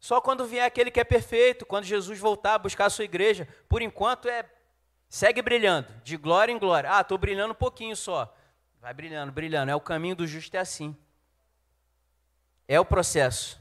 Só 0.00 0.20
quando 0.20 0.44
vier 0.44 0.64
aquele 0.64 0.90
que 0.90 0.98
é 0.98 1.04
perfeito, 1.04 1.64
quando 1.64 1.84
Jesus 1.84 2.18
voltar 2.18 2.54
a 2.54 2.58
buscar 2.58 2.86
a 2.86 2.90
sua 2.90 3.04
igreja. 3.04 3.46
Por 3.68 3.80
enquanto 3.80 4.28
é 4.28 4.44
segue 5.08 5.40
brilhando, 5.40 5.88
de 6.02 6.16
glória 6.16 6.52
em 6.52 6.58
glória. 6.58 6.92
Ah, 6.92 7.00
estou 7.00 7.16
brilhando 7.16 7.52
um 7.52 7.56
pouquinho 7.56 7.94
só. 7.94 8.34
Vai 8.80 8.94
brilhando, 8.94 9.32
brilhando. 9.32 9.70
É 9.70 9.74
o 9.74 9.80
caminho 9.80 10.16
do 10.16 10.26
justo 10.26 10.54
é 10.56 10.60
assim. 10.60 10.96
É 12.66 12.78
o 12.78 12.84
processo. 12.84 13.60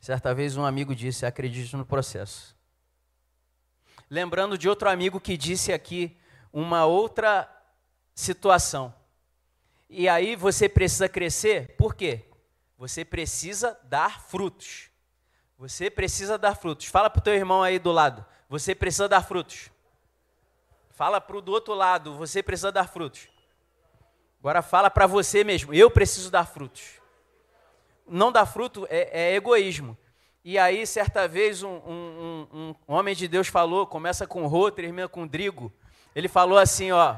Certa 0.00 0.34
vez 0.34 0.56
um 0.56 0.64
amigo 0.64 0.94
disse: 0.94 1.24
acredite 1.24 1.76
no 1.76 1.86
processo 1.86 2.54
lembrando 4.14 4.56
de 4.56 4.68
outro 4.68 4.88
amigo 4.88 5.20
que 5.20 5.36
disse 5.36 5.72
aqui 5.72 6.16
uma 6.52 6.84
outra 6.86 7.50
situação. 8.14 8.94
E 9.88 10.08
aí 10.08 10.36
você 10.36 10.68
precisa 10.68 11.08
crescer, 11.08 11.76
por 11.76 11.94
quê? 11.94 12.24
Você 12.78 13.04
precisa 13.04 13.78
dar 13.84 14.20
frutos. 14.22 14.90
Você 15.58 15.90
precisa 15.90 16.36
dar 16.38 16.54
frutos. 16.54 16.86
Fala 16.86 17.08
para 17.08 17.20
o 17.20 17.22
teu 17.22 17.34
irmão 17.34 17.62
aí 17.62 17.78
do 17.78 17.92
lado, 17.92 18.24
você 18.48 18.74
precisa 18.74 19.08
dar 19.08 19.22
frutos. 19.22 19.70
Fala 20.90 21.20
para 21.20 21.36
o 21.36 21.42
do 21.42 21.50
outro 21.50 21.74
lado, 21.74 22.14
você 22.16 22.42
precisa 22.42 22.70
dar 22.70 22.88
frutos. 22.88 23.28
Agora 24.44 24.60
fala 24.60 24.90
para 24.90 25.06
você 25.06 25.42
mesmo, 25.42 25.72
eu 25.72 25.90
preciso 25.90 26.30
dar 26.30 26.44
frutos. 26.44 27.00
Não 28.06 28.30
dar 28.30 28.44
fruto 28.44 28.86
é, 28.90 29.30
é 29.30 29.34
egoísmo. 29.36 29.96
E 30.44 30.58
aí, 30.58 30.86
certa 30.86 31.26
vez, 31.26 31.62
um, 31.62 31.76
um, 31.76 32.48
um, 32.52 32.74
um 32.86 32.94
homem 32.94 33.14
de 33.14 33.26
Deus 33.26 33.48
falou, 33.48 33.86
começa 33.86 34.26
com 34.26 34.46
Rô, 34.46 34.70
termina 34.70 35.08
com 35.08 35.26
Drigo. 35.26 35.72
Ele 36.14 36.28
falou 36.28 36.58
assim: 36.58 36.92
ó, 36.92 37.16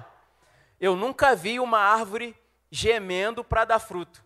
eu 0.79 0.95
nunca 0.95 1.35
vi 1.35 1.59
uma 1.59 1.81
árvore 1.81 2.33
gemendo 2.71 3.43
para 3.43 3.65
dar 3.65 3.81
fruto. 3.81 4.25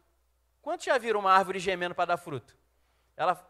Quantos 0.60 0.84
já 0.84 0.98
viram 0.98 1.20
uma 1.20 1.32
árvore 1.32 1.58
gemendo 1.58 1.94
para 1.94 2.04
dar 2.04 2.16
fruto? 2.18 2.54
Ela 3.16 3.42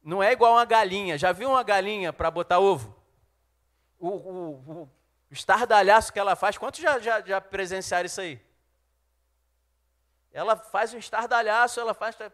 não 0.00 0.22
é 0.22 0.30
igual 0.30 0.52
uma 0.52 0.64
galinha. 0.64 1.18
Já 1.18 1.32
viu 1.32 1.50
uma 1.50 1.64
galinha 1.64 2.12
para 2.12 2.30
botar 2.30 2.60
ovo? 2.60 2.94
O, 3.98 4.08
o, 4.08 4.88
estardalhaço 5.34 6.12
que 6.12 6.18
ela 6.18 6.34
faz, 6.34 6.56
quantos 6.56 6.80
já, 6.80 6.98
já, 6.98 7.20
já 7.20 7.40
presenciaram 7.40 8.06
isso 8.06 8.20
aí? 8.20 8.40
Ela 10.32 10.56
faz 10.56 10.94
um 10.94 10.98
estardalhaço, 10.98 11.78
ela 11.78 11.94
faz, 11.94 12.14
está 12.14 12.30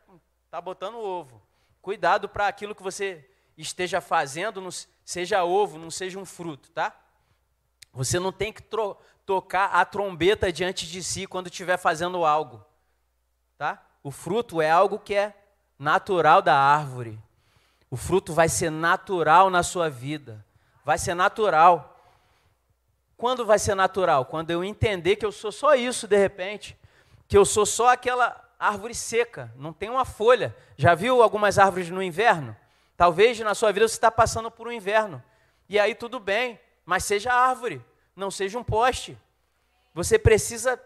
tá 0.50 0.60
botando 0.60 0.98
ovo. 0.98 1.42
Cuidado 1.82 2.28
para 2.28 2.46
aquilo 2.46 2.74
que 2.74 2.82
você 2.82 3.28
esteja 3.56 4.00
fazendo 4.00 4.60
não 4.60 4.70
seja 5.04 5.44
ovo, 5.44 5.78
não 5.78 5.90
seja 5.90 6.18
um 6.18 6.24
fruto, 6.24 6.70
tá? 6.70 6.94
Você 7.92 8.18
não 8.18 8.32
tem 8.32 8.52
que 8.52 8.62
tocar 9.26 9.66
a 9.66 9.84
trombeta 9.84 10.52
diante 10.52 10.86
de 10.86 11.02
si 11.02 11.26
quando 11.26 11.48
estiver 11.48 11.76
fazendo 11.76 12.24
algo, 12.24 12.64
tá? 13.58 13.84
O 14.02 14.10
fruto 14.10 14.62
é 14.62 14.70
algo 14.70 14.98
que 14.98 15.14
é 15.14 15.34
natural 15.78 16.40
da 16.40 16.56
árvore. 16.56 17.18
O 17.90 17.96
fruto 17.96 18.32
vai 18.32 18.48
ser 18.48 18.70
natural 18.70 19.50
na 19.50 19.62
sua 19.62 19.90
vida. 19.90 20.44
Vai 20.84 20.96
ser 20.96 21.14
natural. 21.14 21.89
Quando 23.20 23.44
vai 23.44 23.58
ser 23.58 23.74
natural? 23.74 24.24
Quando 24.24 24.50
eu 24.50 24.64
entender 24.64 25.16
que 25.16 25.26
eu 25.26 25.30
sou 25.30 25.52
só 25.52 25.74
isso 25.74 26.08
de 26.08 26.16
repente, 26.16 26.74
que 27.28 27.36
eu 27.36 27.44
sou 27.44 27.66
só 27.66 27.92
aquela 27.92 28.42
árvore 28.58 28.94
seca, 28.94 29.52
não 29.56 29.74
tem 29.74 29.90
uma 29.90 30.06
folha. 30.06 30.56
Já 30.74 30.94
viu 30.94 31.22
algumas 31.22 31.58
árvores 31.58 31.90
no 31.90 32.02
inverno? 32.02 32.56
Talvez 32.96 33.38
na 33.40 33.54
sua 33.54 33.72
vida 33.72 33.86
você 33.86 33.94
está 33.94 34.10
passando 34.10 34.50
por 34.50 34.66
um 34.66 34.72
inverno. 34.72 35.22
E 35.68 35.78
aí 35.78 35.94
tudo 35.94 36.18
bem, 36.18 36.58
mas 36.86 37.04
seja 37.04 37.30
árvore, 37.30 37.84
não 38.16 38.30
seja 38.30 38.58
um 38.58 38.64
poste. 38.64 39.18
Você 39.92 40.18
precisa 40.18 40.82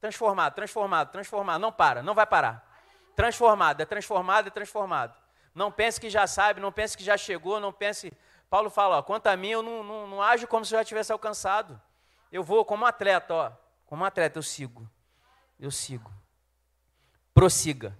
transformar, 0.00 0.50
transformado, 0.52 1.12
transformado. 1.12 1.60
Não 1.60 1.70
para, 1.70 2.02
não 2.02 2.14
vai 2.14 2.24
parar. 2.24 2.66
Transformado, 3.14 3.82
é 3.82 3.84
transformado, 3.84 4.46
é 4.46 4.50
transformado. 4.50 5.14
Não 5.54 5.70
pense 5.70 6.00
que 6.00 6.08
já 6.08 6.26
sabe, 6.26 6.58
não 6.58 6.72
pense 6.72 6.96
que 6.96 7.04
já 7.04 7.18
chegou, 7.18 7.60
não 7.60 7.70
pense 7.70 8.10
Paulo 8.54 8.70
fala, 8.70 8.98
ó, 8.98 9.02
quanto 9.02 9.26
a 9.26 9.36
mim, 9.36 9.48
eu 9.48 9.64
não, 9.64 9.82
não, 9.82 10.06
não 10.06 10.22
ajo 10.22 10.46
como 10.46 10.64
se 10.64 10.72
eu 10.72 10.78
já 10.78 10.84
tivesse 10.84 11.10
alcançado. 11.10 11.82
Eu 12.30 12.44
vou 12.44 12.64
como 12.64 12.86
atleta, 12.86 13.34
ó, 13.34 13.52
como 13.84 14.04
atleta, 14.04 14.38
eu 14.38 14.44
sigo. 14.44 14.88
Eu 15.58 15.72
sigo. 15.72 16.08
Prossiga. 17.34 17.98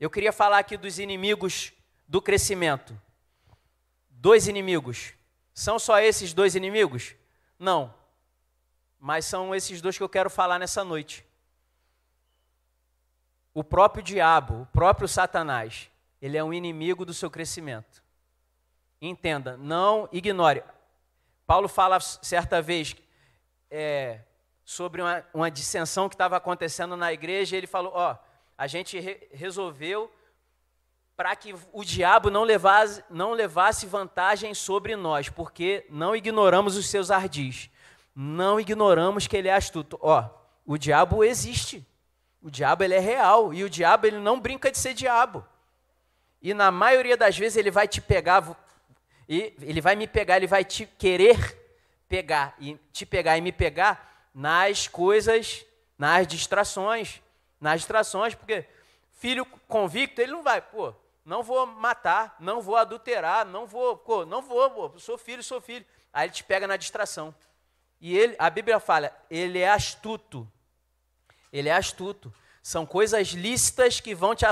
Eu 0.00 0.10
queria 0.10 0.32
falar 0.32 0.58
aqui 0.58 0.76
dos 0.76 0.98
inimigos 0.98 1.72
do 2.08 2.20
crescimento. 2.20 3.00
Dois 4.10 4.48
inimigos. 4.48 5.14
São 5.54 5.78
só 5.78 6.00
esses 6.00 6.34
dois 6.34 6.56
inimigos? 6.56 7.14
Não. 7.56 7.94
Mas 8.98 9.26
são 9.26 9.54
esses 9.54 9.80
dois 9.80 9.96
que 9.96 10.02
eu 10.02 10.08
quero 10.08 10.28
falar 10.28 10.58
nessa 10.58 10.82
noite. 10.82 11.24
O 13.54 13.62
próprio 13.62 14.02
diabo, 14.02 14.62
o 14.62 14.66
próprio 14.66 15.06
Satanás, 15.06 15.88
ele 16.20 16.36
é 16.36 16.42
um 16.42 16.52
inimigo 16.52 17.04
do 17.04 17.14
seu 17.14 17.30
crescimento. 17.30 18.09
Entenda, 19.00 19.56
não 19.56 20.08
ignore. 20.12 20.62
Paulo 21.46 21.68
fala 21.68 21.98
certa 22.00 22.60
vez 22.60 22.94
é, 23.70 24.20
sobre 24.64 25.00
uma, 25.00 25.24
uma, 25.32 25.50
dissensão 25.50 26.08
que 26.08 26.14
estava 26.14 26.36
acontecendo 26.36 26.96
na 26.96 27.12
igreja. 27.12 27.56
ele 27.56 27.66
falou: 27.66 27.92
Ó, 27.94 28.16
a 28.58 28.66
gente 28.66 29.00
re 29.00 29.28
resolveu 29.32 30.10
para 31.16 31.34
que 31.34 31.54
o 31.72 31.84
diabo 31.84 32.30
não 32.30 32.44
levasse, 32.44 33.02
não 33.10 33.32
levasse 33.32 33.86
vantagem 33.86 34.54
sobre 34.54 34.96
nós, 34.96 35.28
porque 35.28 35.86
não 35.90 36.14
ignoramos 36.14 36.76
os 36.76 36.88
seus 36.88 37.10
ardis. 37.10 37.70
Não 38.14 38.60
ignoramos 38.60 39.26
que 39.26 39.36
ele 39.36 39.48
é 39.48 39.54
astuto. 39.54 39.98
Ó, 40.02 40.28
o 40.66 40.76
diabo 40.76 41.24
existe. 41.24 41.86
O 42.42 42.50
diabo 42.50 42.84
ele 42.84 42.94
é 42.94 42.98
real 42.98 43.52
e 43.52 43.64
o 43.64 43.70
diabo 43.70 44.06
ele 44.06 44.18
não 44.18 44.40
brinca 44.40 44.70
de 44.70 44.78
ser 44.78 44.94
diabo. 44.94 45.44
E 46.40 46.54
na 46.54 46.70
maioria 46.70 47.16
das 47.16 47.36
vezes 47.36 47.56
ele 47.56 47.70
vai 47.70 47.86
te 47.86 48.00
pegar 48.00 48.40
e 49.32 49.54
ele 49.62 49.80
vai 49.80 49.94
me 49.94 50.08
pegar, 50.08 50.38
ele 50.38 50.48
vai 50.48 50.64
te 50.64 50.84
querer 50.84 51.56
pegar 52.08 52.52
e 52.58 52.76
te 52.92 53.06
pegar 53.06 53.38
e 53.38 53.40
me 53.40 53.52
pegar 53.52 54.28
nas 54.34 54.88
coisas, 54.88 55.64
nas 55.96 56.26
distrações, 56.26 57.22
nas 57.60 57.78
distrações, 57.78 58.34
porque 58.34 58.64
filho 59.12 59.46
convicto, 59.68 60.20
ele 60.20 60.32
não 60.32 60.42
vai, 60.42 60.60
pô, 60.60 60.92
não 61.24 61.44
vou 61.44 61.64
matar, 61.64 62.34
não 62.40 62.60
vou 62.60 62.74
adulterar, 62.74 63.46
não 63.46 63.68
vou, 63.68 63.96
pô, 63.96 64.26
não 64.26 64.42
vou, 64.42 64.68
pô, 64.68 64.98
sou 64.98 65.16
filho, 65.16 65.44
sou 65.44 65.60
filho. 65.60 65.86
Aí 66.12 66.26
ele 66.26 66.32
te 66.32 66.42
pega 66.42 66.66
na 66.66 66.76
distração. 66.76 67.32
E 68.00 68.18
ele, 68.18 68.34
a 68.36 68.50
Bíblia 68.50 68.80
fala, 68.80 69.16
ele 69.30 69.60
é 69.60 69.68
astuto. 69.68 70.50
Ele 71.52 71.68
é 71.68 71.72
astuto. 71.72 72.34
São 72.64 72.84
coisas 72.84 73.28
lícitas 73.28 74.00
que 74.00 74.12
vão 74.12 74.34
te, 74.34 74.44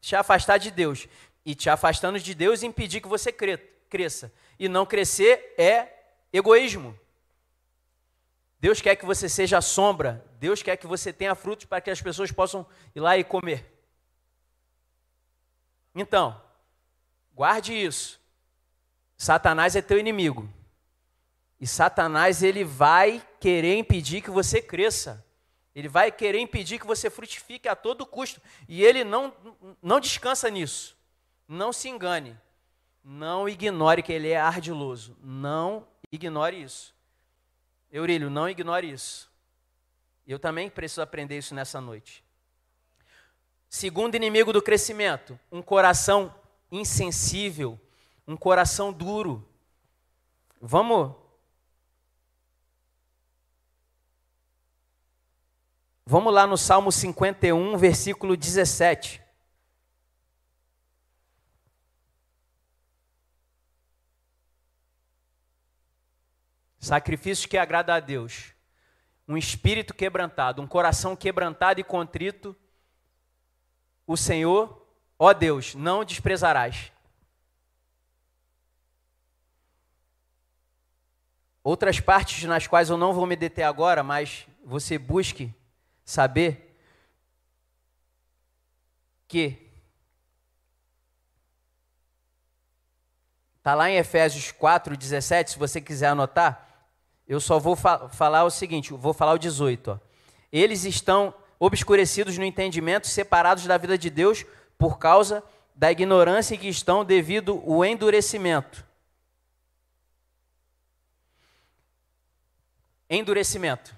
te 0.00 0.16
afastar 0.16 0.56
de 0.56 0.70
Deus. 0.70 1.06
E 1.44 1.54
te 1.54 1.68
afastando 1.68 2.18
de 2.18 2.34
Deus 2.34 2.62
impedir 2.62 3.02
que 3.02 3.08
você 3.08 3.30
crê 3.30 3.75
cresça. 3.86 4.32
E 4.58 4.68
não 4.68 4.84
crescer 4.86 5.54
é 5.58 5.88
egoísmo. 6.32 6.98
Deus 8.58 8.80
quer 8.80 8.96
que 8.96 9.04
você 9.04 9.28
seja 9.28 9.60
sombra. 9.60 10.24
Deus 10.38 10.62
quer 10.62 10.76
que 10.76 10.86
você 10.86 11.12
tenha 11.12 11.34
frutos 11.34 11.66
para 11.66 11.80
que 11.80 11.90
as 11.90 12.00
pessoas 12.00 12.32
possam 12.32 12.66
ir 12.94 13.00
lá 13.00 13.16
e 13.16 13.24
comer. 13.24 13.64
Então, 15.94 16.40
guarde 17.34 17.72
isso. 17.72 18.20
Satanás 19.16 19.76
é 19.76 19.82
teu 19.82 19.98
inimigo. 19.98 20.48
E 21.60 21.66
Satanás 21.66 22.42
ele 22.42 22.64
vai 22.64 23.22
querer 23.40 23.76
impedir 23.76 24.20
que 24.20 24.30
você 24.30 24.60
cresça. 24.60 25.24
Ele 25.74 25.88
vai 25.88 26.10
querer 26.10 26.38
impedir 26.38 26.78
que 26.78 26.86
você 26.86 27.08
frutifique 27.08 27.68
a 27.68 27.76
todo 27.76 28.06
custo. 28.06 28.40
E 28.68 28.82
ele 28.82 29.04
não, 29.04 29.32
não 29.82 30.00
descansa 30.00 30.50
nisso. 30.50 30.96
Não 31.46 31.72
se 31.72 31.88
engane. 31.88 32.38
Não 33.08 33.48
ignore 33.48 34.02
que 34.02 34.12
ele 34.12 34.30
é 34.30 34.36
ardiloso. 34.36 35.16
Não 35.22 35.86
ignore 36.10 36.60
isso. 36.60 36.92
Eurílio, 37.88 38.28
não 38.28 38.48
ignore 38.48 38.90
isso. 38.90 39.30
Eu 40.26 40.40
também 40.40 40.68
preciso 40.68 41.02
aprender 41.02 41.38
isso 41.38 41.54
nessa 41.54 41.80
noite. 41.80 42.24
Segundo 43.68 44.16
inimigo 44.16 44.52
do 44.52 44.60
crescimento, 44.60 45.38
um 45.52 45.62
coração 45.62 46.34
insensível, 46.68 47.80
um 48.26 48.36
coração 48.36 48.92
duro. 48.92 49.48
Vamos 50.60 51.14
Vamos 56.04 56.34
lá 56.34 56.44
no 56.44 56.56
Salmo 56.56 56.90
51, 56.90 57.76
versículo 57.76 58.36
17. 58.36 59.25
Sacrifício 66.86 67.48
que 67.48 67.58
agrada 67.58 67.96
a 67.96 67.98
Deus. 67.98 68.54
Um 69.26 69.36
espírito 69.36 69.92
quebrantado, 69.92 70.62
um 70.62 70.68
coração 70.68 71.16
quebrantado 71.16 71.80
e 71.80 71.84
contrito. 71.84 72.54
O 74.06 74.16
Senhor, 74.16 74.86
ó 75.18 75.32
Deus, 75.32 75.74
não 75.74 76.04
desprezarás. 76.04 76.92
Outras 81.60 81.98
partes 81.98 82.44
nas 82.44 82.68
quais 82.68 82.88
eu 82.88 82.96
não 82.96 83.12
vou 83.12 83.26
me 83.26 83.34
deter 83.34 83.64
agora, 83.64 84.04
mas 84.04 84.46
você 84.64 84.96
busque 84.96 85.52
saber 86.04 86.78
que 89.26 89.72
está 93.56 93.74
lá 93.74 93.90
em 93.90 93.96
Efésios 93.96 94.52
4, 94.52 94.96
17, 94.96 95.50
se 95.50 95.58
você 95.58 95.80
quiser 95.80 96.06
anotar, 96.06 96.65
eu 97.26 97.40
só 97.40 97.58
vou 97.58 97.74
fa 97.74 98.08
falar 98.08 98.44
o 98.44 98.50
seguinte, 98.50 98.92
vou 98.92 99.12
falar 99.12 99.32
o 99.32 99.38
18. 99.38 99.90
Ó. 99.90 99.98
Eles 100.52 100.84
estão 100.84 101.34
obscurecidos 101.58 102.38
no 102.38 102.44
entendimento, 102.44 103.06
separados 103.06 103.66
da 103.66 103.76
vida 103.76 103.98
de 103.98 104.10
Deus 104.10 104.44
por 104.78 104.98
causa 104.98 105.42
da 105.74 105.90
ignorância 105.90 106.54
em 106.54 106.58
que 106.58 106.68
estão 106.68 107.04
devido 107.04 107.62
ao 107.66 107.84
endurecimento. 107.84 108.84
Endurecimento. 113.08 113.94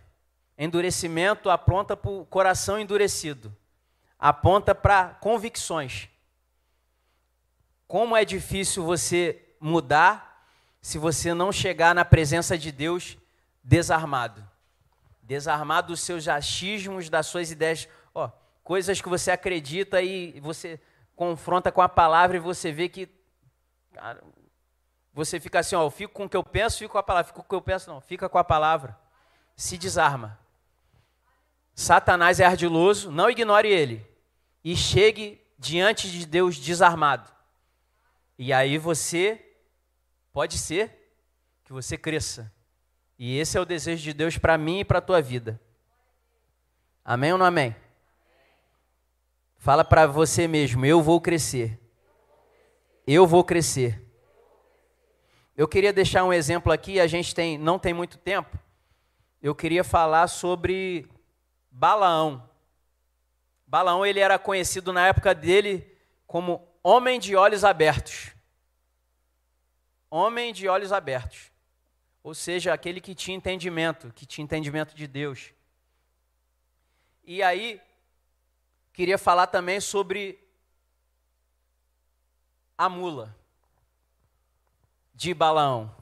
Endurecimento 0.57 1.51
aponta 1.51 1.97
para 1.97 2.11
o 2.11 2.27
coração 2.27 2.79
endurecido, 2.79 3.55
aponta 4.19 4.75
para 4.75 5.11
convicções. 5.21 6.09
Como 7.87 8.17
é 8.17 8.25
difícil 8.25 8.85
você 8.85 9.41
mudar 9.61 10.28
se 10.89 10.97
você 10.97 11.35
não 11.35 11.53
chegar 11.53 11.95
na 11.95 12.03
presença 12.03 12.57
de 12.57 12.73
Deus 12.73 13.19
desarmado. 13.63 14.43
Desarmado 15.23 15.89
dos 15.89 16.01
seus 16.01 16.27
achismos, 16.27 17.11
das 17.11 17.27
suas 17.27 17.51
ideias, 17.51 17.87
ó, 18.15 18.31
coisas 18.65 18.99
que 18.99 19.09
você 19.11 19.31
acredita 19.31 20.01
e 20.01 20.41
você 20.41 20.81
confronta 21.15 21.71
com 21.71 21.83
a 21.83 21.91
palavra 21.91 22.39
e 22.39 22.41
você 22.41 22.73
vê 22.73 22.89
que 22.89 23.07
cara, 23.93 24.25
você 25.13 25.39
fica 25.39 25.59
assim, 25.59 25.77
ó, 25.77 25.85
eu 25.85 25.91
fico 25.91 26.15
com 26.15 26.25
o 26.25 26.29
que 26.29 26.39
eu 26.39 26.43
penso, 26.43 26.79
fico 26.79 26.93
com 26.93 26.99
a 26.99 27.03
palavra, 27.03 27.27
fico 27.27 27.41
com 27.41 27.45
o 27.45 27.49
que 27.51 27.55
eu 27.55 27.61
penso, 27.61 27.91
não, 27.91 28.01
fica 28.01 28.27
com 28.27 28.39
a 28.39 28.45
palavra. 28.45 28.99
Se 29.55 29.77
desarma. 29.77 30.39
Satanás 31.75 32.41
é 32.41 32.47
ardiloso, 32.47 33.11
não 33.11 33.29
ignore 33.29 33.69
ele. 33.69 34.07
E 34.65 34.75
chegue 34.75 35.39
diante 35.59 36.11
de 36.11 36.25
Deus 36.25 36.57
desarmado. 36.57 37.31
E 38.39 38.55
aí 38.55 38.79
você 38.79 39.48
Pode 40.39 40.57
ser 40.57 40.97
que 41.65 41.73
você 41.73 41.99
cresça. 41.99 42.55
E 43.19 43.37
esse 43.37 43.59
é 43.59 43.61
o 43.61 43.65
desejo 43.65 44.05
de 44.05 44.13
Deus 44.13 44.39
para 44.39 44.57
mim 44.57 44.79
e 44.79 44.85
para 44.85 44.99
a 44.99 45.03
tua 45.03 45.21
vida. 45.21 45.61
Amém 47.05 47.33
ou 47.33 47.39
não 47.39 47.45
amém? 47.45 47.75
Fala 49.57 49.85
para 49.85 50.07
você 50.07 50.47
mesmo, 50.47 50.87
eu 50.87 51.03
vou 51.03 51.21
crescer. 51.21 51.77
Eu 53.05 53.27
vou 53.27 53.43
crescer. 53.43 54.01
Eu 55.57 55.67
queria 55.67 55.93
deixar 55.93 56.23
um 56.23 56.33
exemplo 56.33 56.71
aqui, 56.73 57.01
a 57.01 57.09
gente 57.09 57.35
tem, 57.35 57.59
não 57.59 57.77
tem 57.77 57.93
muito 57.93 58.17
tempo. 58.17 58.57
Eu 59.43 59.57
queria 59.57 59.83
falar 59.83 60.29
sobre 60.29 61.11
Balaão. 61.69 62.49
Balaão 63.67 64.07
ele 64.07 64.21
era 64.21 64.39
conhecido 64.39 64.93
na 64.93 65.05
época 65.05 65.35
dele 65.35 65.99
como 66.29 66.65
homem 66.81 67.19
de 67.19 67.35
olhos 67.35 67.65
abertos. 67.65 68.38
Homem 70.11 70.53
de 70.53 70.69
olhos 70.69 70.93
abertos. 70.93 71.51
Ou 72.23 72.35
seja, 72.35 72.73
aquele 72.73 73.01
que 73.01 73.15
tinha 73.15 73.37
entendimento, 73.37 74.13
que 74.13 74.27
tinha 74.27 74.45
entendimento 74.45 74.95
de 74.95 75.07
Deus. 75.07 75.53
E 77.25 77.43
aí, 77.43 77.81
queria 78.93 79.19
falar 79.19 79.47
também 79.47 79.81
sobre 79.81 80.39
a 82.77 82.89
mula 82.89 83.35
de 85.15 85.35
Balaão, 85.35 85.95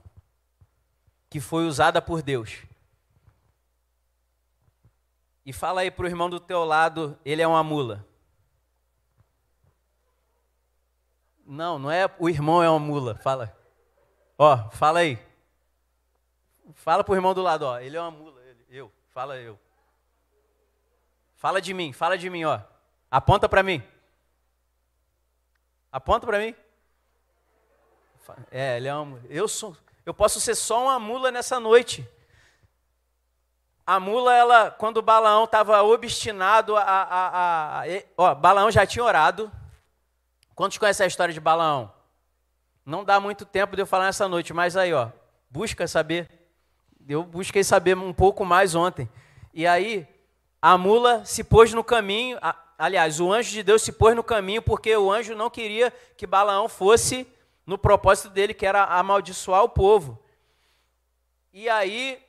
que 1.31 1.41
foi 1.41 1.67
usada 1.67 2.03
por 2.03 2.23
Deus. 2.23 2.63
E 5.45 5.53
fala 5.53 5.81
aí 5.81 5.91
para 5.91 6.05
o 6.05 6.09
irmão 6.09 6.29
do 6.29 6.41
teu 6.41 6.65
lado, 6.65 7.19
ele 7.25 7.41
é 7.41 7.47
uma 7.47 7.63
mula. 7.63 8.07
Não, 11.47 11.79
não 11.79 11.91
é 11.91 12.13
o 12.19 12.29
irmão 12.29 12.63
é 12.63 12.69
uma 12.69 12.81
mula, 12.81 13.15
fala. 13.15 13.57
Ó, 14.39 14.71
fala 14.71 15.01
aí. 15.01 15.19
Fala 16.75 17.03
pro 17.03 17.15
irmão 17.15 17.33
do 17.33 17.43
lado, 17.43 17.63
ó, 17.63 17.79
ele 17.79 17.97
é 17.97 18.01
uma 18.01 18.11
mula, 18.11 18.41
ele, 18.43 18.67
eu, 18.69 18.93
fala 19.11 19.37
eu. 19.37 19.59
Fala 21.37 21.61
de 21.61 21.73
mim, 21.73 21.93
fala 21.93 22.19
de 22.19 22.29
mim, 22.29 22.45
ó. 22.45 22.61
Aponta 23.11 23.49
para 23.49 23.63
mim. 23.63 23.83
Aponta 25.91 26.27
para 26.27 26.39
mim. 26.39 26.55
É, 28.51 28.77
ele 28.77 28.89
é 28.89 28.95
uma, 28.95 29.21
eu 29.31 29.47
sou, 29.47 29.77
eu 30.05 30.13
posso 30.13 30.41
ser 30.41 30.55
só 30.55 30.85
uma 30.85 30.99
mula 30.99 31.31
nessa 31.31 31.61
noite. 31.61 32.07
A 33.87 34.01
mula, 34.01 34.35
ela, 34.35 34.71
quando 34.71 35.01
Balaão 35.01 35.45
estava 35.45 35.81
obstinado 35.83 36.77
a, 36.77 36.83
a, 36.83 37.03
a, 37.03 37.83
a, 37.83 37.85
ó, 38.17 38.35
Balaão 38.35 38.71
já 38.71 38.85
tinha 38.85 39.05
orado. 39.05 39.51
Quantos 40.57 40.77
conhecem 40.77 41.05
a 41.05 41.07
história 41.07 41.33
de 41.33 41.41
Balaão? 41.41 41.96
Não 42.87 43.05
dá 43.05 43.19
muito 43.19 43.45
tempo 43.45 43.75
de 43.75 43.83
eu 43.83 43.87
falar 43.87 44.05
nessa 44.05 44.29
noite, 44.29 44.53
mas 44.55 44.77
aí, 44.77 44.95
ó, 44.95 45.09
busca 45.51 45.89
saber. 45.89 46.31
Eu 47.09 47.25
busquei 47.25 47.65
saber 47.65 47.97
um 47.97 48.13
pouco 48.13 48.45
mais 48.45 48.77
ontem. 48.77 49.11
E 49.53 49.67
aí, 49.67 50.07
a 50.63 50.79
mula 50.79 51.25
se 51.25 51.43
pôs 51.43 51.73
no 51.73 51.83
caminho. 51.83 52.39
Aliás, 52.79 53.19
o 53.19 53.33
anjo 53.33 53.51
de 53.51 53.65
Deus 53.65 53.83
se 53.83 53.91
pôs 53.91 54.15
no 54.15 54.23
caminho 54.23 54.63
porque 54.63 54.97
o 54.97 55.11
anjo 55.11 55.35
não 55.35 55.51
queria 55.51 55.93
que 56.17 56.29
Balaão 56.29 56.69
fosse 56.69 57.27
no 57.67 57.77
propósito 57.77 58.31
dele, 58.31 58.55
que 58.55 58.65
era 58.65 58.85
amaldiçoar 58.85 59.65
o 59.65 59.69
povo. 59.69 60.23
E 61.53 61.69
aí, 61.69 62.23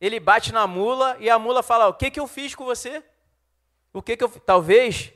ele 0.00 0.18
bate 0.18 0.52
na 0.52 0.66
mula 0.66 1.18
e 1.20 1.28
a 1.28 1.38
mula 1.38 1.62
fala: 1.62 1.86
O 1.88 1.92
que, 1.92 2.10
que 2.10 2.18
eu 2.18 2.26
fiz 2.26 2.54
com 2.54 2.64
você? 2.64 3.04
O 3.92 4.00
que, 4.00 4.16
que 4.16 4.24
eu. 4.24 4.30
Talvez 4.30 5.12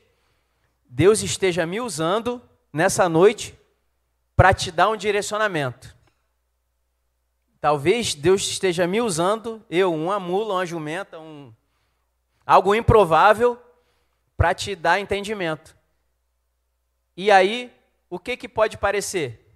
Deus 0.85 1.23
esteja 1.23 1.65
me 1.65 1.81
usando 1.81 2.43
nessa 2.71 3.09
noite 3.09 3.59
para 4.41 4.55
te 4.55 4.73
dar 4.73 4.89
um 4.89 4.97
direcionamento. 4.97 5.95
Talvez 7.61 8.15
Deus 8.15 8.41
esteja 8.49 8.87
me 8.87 8.99
usando, 8.99 9.63
eu, 9.69 9.93
uma 9.93 10.19
mula, 10.19 10.55
uma 10.55 10.65
jumenta, 10.65 11.19
um, 11.19 11.53
algo 12.47 12.75
improvável, 12.75 13.63
para 14.39 14.55
te 14.55 14.75
dar 14.75 14.99
entendimento. 14.99 15.77
E 17.15 17.31
aí, 17.31 17.71
o 18.09 18.19
que, 18.19 18.35
que 18.35 18.49
pode 18.49 18.79
parecer? 18.79 19.47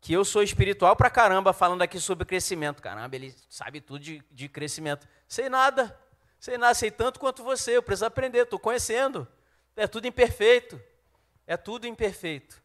que 0.00 0.14
eu 0.14 0.24
sou 0.24 0.42
espiritual 0.42 0.96
pra 0.96 1.10
caramba 1.10 1.52
falando 1.52 1.82
aqui 1.82 2.00
sobre 2.00 2.24
crescimento. 2.24 2.80
Caramba, 2.80 3.14
ele 3.14 3.34
sabe 3.50 3.82
tudo 3.82 4.00
de, 4.00 4.24
de 4.30 4.48
crescimento. 4.48 5.06
Sei 5.28 5.50
nada. 5.50 5.94
Sei 6.38 6.56
nada, 6.56 6.72
sei 6.72 6.90
tanto 6.90 7.20
quanto 7.20 7.44
você. 7.44 7.76
Eu 7.76 7.82
preciso 7.82 8.06
aprender, 8.06 8.44
estou 8.44 8.58
conhecendo. 8.58 9.28
É 9.76 9.86
tudo 9.86 10.06
imperfeito. 10.06 10.80
É 11.46 11.58
tudo 11.58 11.86
imperfeito. 11.86 12.59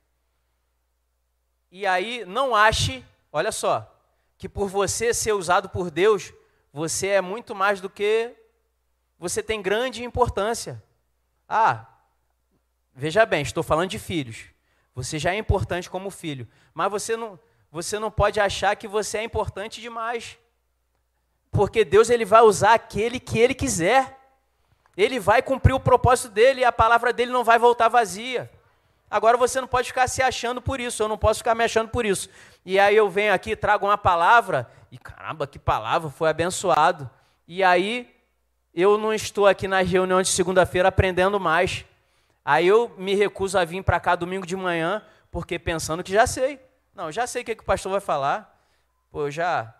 E 1.71 1.85
aí, 1.85 2.23
não 2.25 2.55
ache, 2.55 3.03
olha 3.31 3.51
só, 3.51 3.91
que 4.37 4.47
por 4.47 4.69
você 4.69 5.13
ser 5.13 5.33
usado 5.33 5.69
por 5.69 5.89
Deus, 5.89 6.33
você 6.71 7.07
é 7.07 7.21
muito 7.21 7.55
mais 7.55 7.79
do 7.79 7.89
que. 7.89 8.35
Você 9.17 9.41
tem 9.41 9.61
grande 9.61 10.03
importância. 10.03 10.83
Ah, 11.47 11.85
veja 12.93 13.25
bem, 13.25 13.41
estou 13.41 13.63
falando 13.63 13.89
de 13.89 13.99
filhos. 13.99 14.45
Você 14.93 15.19
já 15.19 15.33
é 15.33 15.37
importante 15.37 15.89
como 15.89 16.09
filho, 16.09 16.47
mas 16.73 16.89
você 16.89 17.17
não, 17.17 17.39
você 17.71 17.99
não 17.99 18.09
pode 18.09 18.39
achar 18.39 18.75
que 18.75 18.87
você 18.87 19.17
é 19.17 19.23
importante 19.23 19.81
demais. 19.81 20.37
Porque 21.51 21.85
Deus 21.85 22.09
ele 22.09 22.25
vai 22.25 22.41
usar 22.41 22.73
aquele 22.73 23.19
que 23.19 23.39
ele 23.39 23.53
quiser. 23.53 24.19
Ele 24.97 25.19
vai 25.19 25.41
cumprir 25.41 25.73
o 25.73 25.79
propósito 25.79 26.29
dele 26.29 26.61
e 26.61 26.65
a 26.65 26.71
palavra 26.71 27.11
dele 27.11 27.31
não 27.31 27.43
vai 27.43 27.59
voltar 27.59 27.87
vazia. 27.87 28.51
Agora 29.09 29.37
você 29.37 29.61
não 29.61 29.67
pode 29.67 29.87
ficar 29.87 30.07
se 30.07 30.21
achando 30.21 30.61
por 30.61 30.79
isso, 30.79 31.03
eu 31.03 31.07
não 31.07 31.17
posso 31.17 31.39
ficar 31.39 31.55
me 31.55 31.63
achando 31.63 31.89
por 31.89 32.05
isso. 32.05 32.29
E 32.65 32.79
aí 32.79 32.95
eu 32.95 33.09
venho 33.09 33.33
aqui, 33.33 33.55
trago 33.55 33.85
uma 33.85 33.97
palavra, 33.97 34.69
e 34.91 34.97
caramba, 34.97 35.45
que 35.45 35.59
palavra, 35.59 36.09
foi 36.09 36.29
abençoado. 36.29 37.09
E 37.47 37.63
aí 37.63 38.13
eu 38.73 38.97
não 38.97 39.13
estou 39.13 39.47
aqui 39.47 39.67
nas 39.67 39.89
reuniões 39.89 40.27
de 40.27 40.33
segunda-feira 40.33 40.89
aprendendo 40.89 41.39
mais. 41.39 41.85
Aí 42.43 42.67
eu 42.67 42.93
me 42.97 43.15
recuso 43.15 43.57
a 43.57 43.65
vir 43.65 43.83
para 43.83 43.99
cá 43.99 44.15
domingo 44.15 44.45
de 44.45 44.55
manhã, 44.55 45.03
porque 45.31 45.57
pensando 45.57 46.03
que 46.03 46.11
já 46.11 46.27
sei. 46.27 46.59
Não, 46.93 47.11
já 47.11 47.27
sei 47.27 47.41
o 47.41 47.45
que, 47.45 47.55
que 47.55 47.63
o 47.63 47.65
pastor 47.65 47.91
vai 47.91 48.01
falar. 48.01 48.57
Pô, 49.11 49.29
já. 49.29 49.73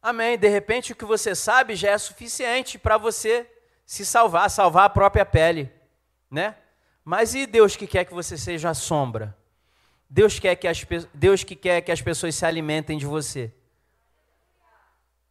Amém. 0.00 0.36
De 0.36 0.48
repente 0.48 0.92
o 0.92 0.96
que 0.96 1.04
você 1.04 1.34
sabe 1.34 1.76
já 1.76 1.90
é 1.90 1.98
suficiente 1.98 2.78
para 2.78 2.98
você 2.98 3.48
se 3.84 4.04
salvar, 4.04 4.50
salvar 4.50 4.84
a 4.84 4.90
própria 4.90 5.24
pele, 5.24 5.72
né? 6.30 6.56
Mas 7.04 7.34
e 7.34 7.46
Deus 7.46 7.76
que 7.76 7.86
quer 7.86 8.04
que 8.04 8.14
você 8.14 8.38
seja 8.38 8.70
a 8.70 8.74
sombra? 8.74 9.36
Deus 10.08 10.38
quer 10.38 10.54
que 10.56 10.68
as, 10.68 10.86
Deus 11.12 11.42
que 11.42 11.56
quer 11.56 11.80
que 11.80 11.90
as 11.90 12.02
pessoas 12.02 12.34
se 12.34 12.44
alimentem 12.44 12.98
de 12.98 13.06
você. 13.06 13.52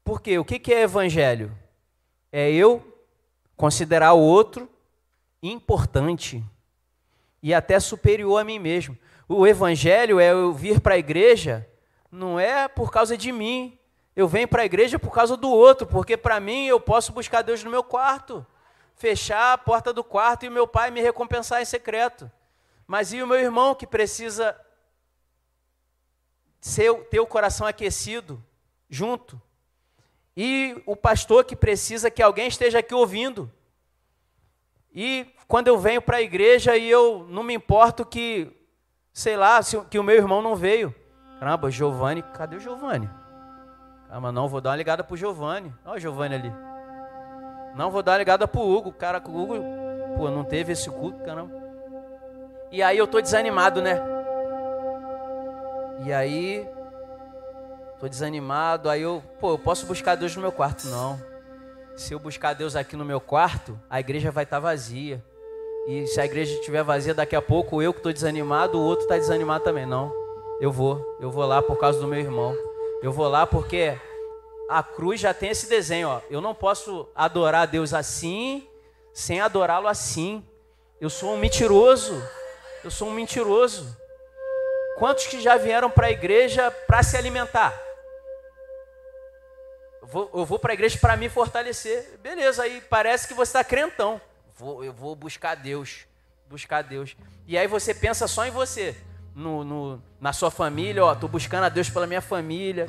Por 0.04 0.22
quê? 0.22 0.38
O 0.38 0.46
que 0.46 0.74
é 0.74 0.82
evangelho? 0.82 1.56
É 2.32 2.52
eu 2.52 2.84
considerar 3.56 4.14
o 4.14 4.20
outro 4.20 4.70
importante 5.42 6.44
e 7.44 7.54
até 7.54 7.80
superior 7.80 8.42
a 8.42 8.44
mim 8.44 8.60
mesmo. 8.60 8.98
O 9.28 9.48
evangelho 9.48 10.20
é 10.20 10.32
eu 10.32 10.52
vir 10.54 10.82
para 10.82 10.96
a 10.96 10.98
igreja, 10.98 11.68
não 12.12 12.40
é 12.40 12.68
por 12.68 12.92
causa 12.92 13.18
de 13.18 13.32
mim. 13.32 13.78
Eu 14.16 14.28
venho 14.28 14.48
para 14.48 14.64
a 14.64 14.66
igreja 14.66 15.00
por 15.00 15.14
causa 15.14 15.38
do 15.38 15.50
outro, 15.50 15.88
porque 15.88 16.18
para 16.18 16.40
mim 16.40 16.66
eu 16.66 16.80
posso 16.80 17.14
buscar 17.14 17.42
Deus 17.42 17.64
no 17.64 17.72
meu 17.72 17.84
quarto, 17.84 18.46
fechar 18.96 19.54
a 19.54 19.58
porta 19.58 19.92
do 19.92 20.04
quarto 20.04 20.46
e 20.46 20.50
o 20.50 20.52
meu 20.52 20.68
pai 20.68 20.92
me 20.92 21.02
recompensar 21.02 21.62
em 21.62 21.66
secreto. 21.66 22.32
Mas 22.86 23.14
e 23.14 23.22
o 23.22 23.28
meu 23.28 23.40
irmão 23.40 23.74
que 23.74 23.88
precisa 23.88 24.56
ser, 26.60 26.94
ter 27.06 27.20
o 27.20 27.26
coração 27.26 27.66
aquecido 27.66 28.44
junto? 28.90 29.42
E 30.36 30.82
o 30.86 30.96
pastor 30.96 31.44
que 31.44 31.56
precisa 31.56 32.12
que 32.12 32.22
alguém 32.22 32.48
esteja 32.48 32.80
aqui 32.80 32.94
ouvindo. 32.94 33.52
E 34.94 35.28
quando 35.48 35.68
eu 35.68 35.78
venho 35.78 36.02
para 36.02 36.18
a 36.18 36.22
igreja 36.22 36.76
e 36.78 36.90
eu 36.90 37.26
não 37.30 37.44
me 37.44 37.54
importo 37.54 38.06
que, 38.06 38.52
sei 39.14 39.36
lá, 39.36 39.62
se, 39.62 39.80
que 39.86 40.00
o 40.00 40.04
meu 40.04 40.16
irmão 40.16 40.42
não 40.42 40.56
veio. 40.56 40.94
Caramba, 41.40 41.72
Giovanni, 41.72 42.22
cadê 42.22 42.58
o 42.58 42.60
Giovanni? 42.60 43.10
Caramba, 44.08 44.32
não, 44.32 44.48
vou 44.48 44.62
dar 44.62 44.72
uma 44.72 44.76
ligada 44.76 45.04
pro 45.04 45.18
Giovanni. 45.18 45.74
Olha 45.86 45.96
o 45.96 46.00
Giovanni 46.00 46.36
ali. 46.36 46.71
Não, 47.76 47.92
vou 47.92 48.04
dar 48.04 48.18
ligada 48.18 48.48
pro 48.48 48.62
Hugo. 48.62 48.90
O 48.90 48.94
cara, 48.94 49.22
o 49.26 49.42
Hugo, 49.42 49.56
pô, 50.18 50.30
não 50.30 50.44
teve 50.44 50.74
esse 50.74 50.90
culto, 50.90 51.24
caramba. 51.24 51.52
E 52.72 52.82
aí 52.82 52.98
eu 52.98 53.08
tô 53.08 53.22
desanimado, 53.22 53.82
né? 53.82 54.02
E 56.06 56.12
aí, 56.12 56.68
tô 58.00 58.08
desanimado, 58.08 58.90
aí 58.90 59.02
eu, 59.02 59.22
pô, 59.40 59.52
eu 59.52 59.60
posso 59.60 59.86
buscar 59.86 60.16
Deus 60.16 60.36
no 60.36 60.42
meu 60.42 60.52
quarto? 60.52 60.88
Não 60.88 61.32
se 62.02 62.14
eu 62.14 62.20
buscar 62.20 62.54
Deus 62.54 62.76
aqui 62.76 62.96
no 62.96 63.06
meu 63.06 63.20
quarto, 63.20 63.80
a 63.90 64.00
igreja 64.00 64.32
vai 64.32 64.44
estar 64.44 64.58
tá 64.58 64.62
vazia. 64.62 65.24
E 65.88 66.06
se 66.08 66.20
a 66.20 66.26
igreja 66.26 66.54
estiver 66.54 66.84
vazia, 66.84 67.14
daqui 67.14 67.36
a 67.36 67.42
pouco 67.42 67.82
eu 67.82 67.94
que 67.94 68.00
estou 68.00 68.14
desanimado, 68.14 68.78
o 68.78 68.82
outro 68.82 69.04
está 69.04 69.18
desanimado 69.18 69.64
também. 69.64 69.86
Não, 69.86 70.12
eu 70.60 70.72
vou, 70.72 71.18
eu 71.20 71.30
vou 71.30 71.46
lá 71.46 71.62
por 71.62 71.78
causa 71.78 72.00
do 72.00 72.08
meu 72.08 72.20
irmão. 72.20 72.56
Eu 73.02 73.12
vou 73.12 73.28
lá 73.28 73.48
porque 73.48 73.98
a 74.78 74.84
cruz 74.84 75.20
já 75.20 75.34
tem 75.34 75.50
esse 75.50 75.68
desenho. 75.68 76.08
Ó. 76.10 76.22
Eu 76.30 76.42
não 76.42 76.56
posso 76.56 77.10
adorar 77.16 77.68
Deus 77.68 77.94
assim, 77.94 78.68
sem 79.14 79.42
adorá-lo 79.42 79.88
assim. 79.88 80.46
Eu 81.00 81.10
sou 81.10 81.34
um 81.34 81.38
mentiroso. 81.38 82.22
Eu 82.84 82.92
sou 82.92 83.10
um 83.10 83.14
mentiroso. 83.14 83.98
Quantos 84.98 85.28
que 85.28 85.42
já 85.42 85.58
vieram 85.58 85.90
para 85.90 86.08
a 86.08 86.12
igreja 86.12 86.72
para 86.88 87.04
se 87.04 87.18
alimentar? 87.18 87.74
vou, 90.12 90.30
eu 90.34 90.46
vou 90.46 90.60
para 90.60 90.74
a 90.74 90.76
igreja 90.76 90.98
para 91.00 91.16
me 91.16 91.30
fortalecer. 91.30 92.20
Beleza, 92.22 92.64
aí 92.64 92.82
parece 92.82 93.28
que 93.28 93.34
você 93.34 93.50
está 93.50 93.64
crentão. 93.64 94.20
Vou, 94.56 94.84
eu 94.84 94.92
vou 94.92 95.16
buscar 95.16 95.56
Deus. 95.56 96.06
Buscar 96.50 96.84
Deus. 96.84 97.16
E 97.48 97.58
aí 97.58 97.66
você 97.66 97.94
pensa 97.94 98.28
só 98.28 98.46
em 98.46 98.52
você. 98.52 98.96
No, 99.34 99.64
no, 99.64 100.04
na 100.20 100.34
sua 100.34 100.52
família, 100.52 101.06
ó, 101.06 101.14
estou 101.14 101.30
buscando 101.30 101.64
a 101.64 101.70
Deus 101.70 101.90
pela 101.90 102.06
minha 102.06 102.20
família. 102.20 102.88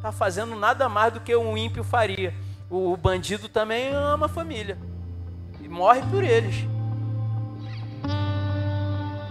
Está 0.00 0.10
fazendo 0.10 0.56
nada 0.56 0.88
mais 0.88 1.12
do 1.12 1.20
que 1.20 1.36
um 1.36 1.58
ímpio 1.58 1.84
faria. 1.84 2.32
O, 2.70 2.96
bandido 2.96 3.50
também 3.50 3.92
ama 3.92 4.24
a 4.24 4.28
família. 4.30 4.78
E 5.60 5.68
morre 5.68 6.00
por 6.10 6.24
eles. 6.24 6.66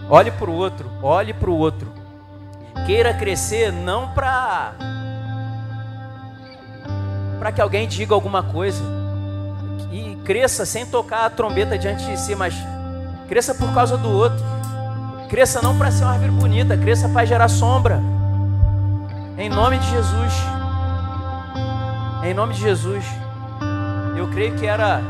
Olhe 0.08 0.30
para 0.30 0.48
o 0.48 0.54
outro, 0.54 0.88
olhe 1.02 1.34
para 1.34 1.50
o 1.50 1.56
outro. 1.56 1.92
Queira 2.86 3.12
crescer 3.12 3.72
não 3.72 4.14
para 4.14 4.74
para 7.40 7.50
que 7.50 7.60
alguém 7.60 7.88
diga 7.88 8.14
alguma 8.14 8.44
coisa. 8.44 8.80
E 9.90 10.14
cresça 10.24 10.64
sem 10.64 10.86
tocar 10.86 11.24
a 11.24 11.30
trombeta 11.30 11.76
diante 11.76 12.04
de 12.04 12.16
si, 12.16 12.36
mas 12.36 12.54
cresça 13.26 13.56
por 13.56 13.74
causa 13.74 13.98
do 13.98 14.08
outro. 14.08 14.38
Cresça 15.28 15.60
não 15.60 15.76
para 15.76 15.90
ser 15.90 16.04
uma 16.04 16.12
árvore 16.12 16.30
bonita, 16.30 16.76
cresça 16.76 17.08
para 17.08 17.26
gerar 17.26 17.48
sombra. 17.48 18.00
Em 19.36 19.48
nome 19.48 19.76
de 19.76 19.90
Jesus. 19.90 20.59
Em 22.22 22.34
nome 22.34 22.54
de 22.54 22.60
Jesus. 22.60 23.04
Eu 24.16 24.28
creio 24.28 24.54
que 24.56 24.66
era. 24.66 25.00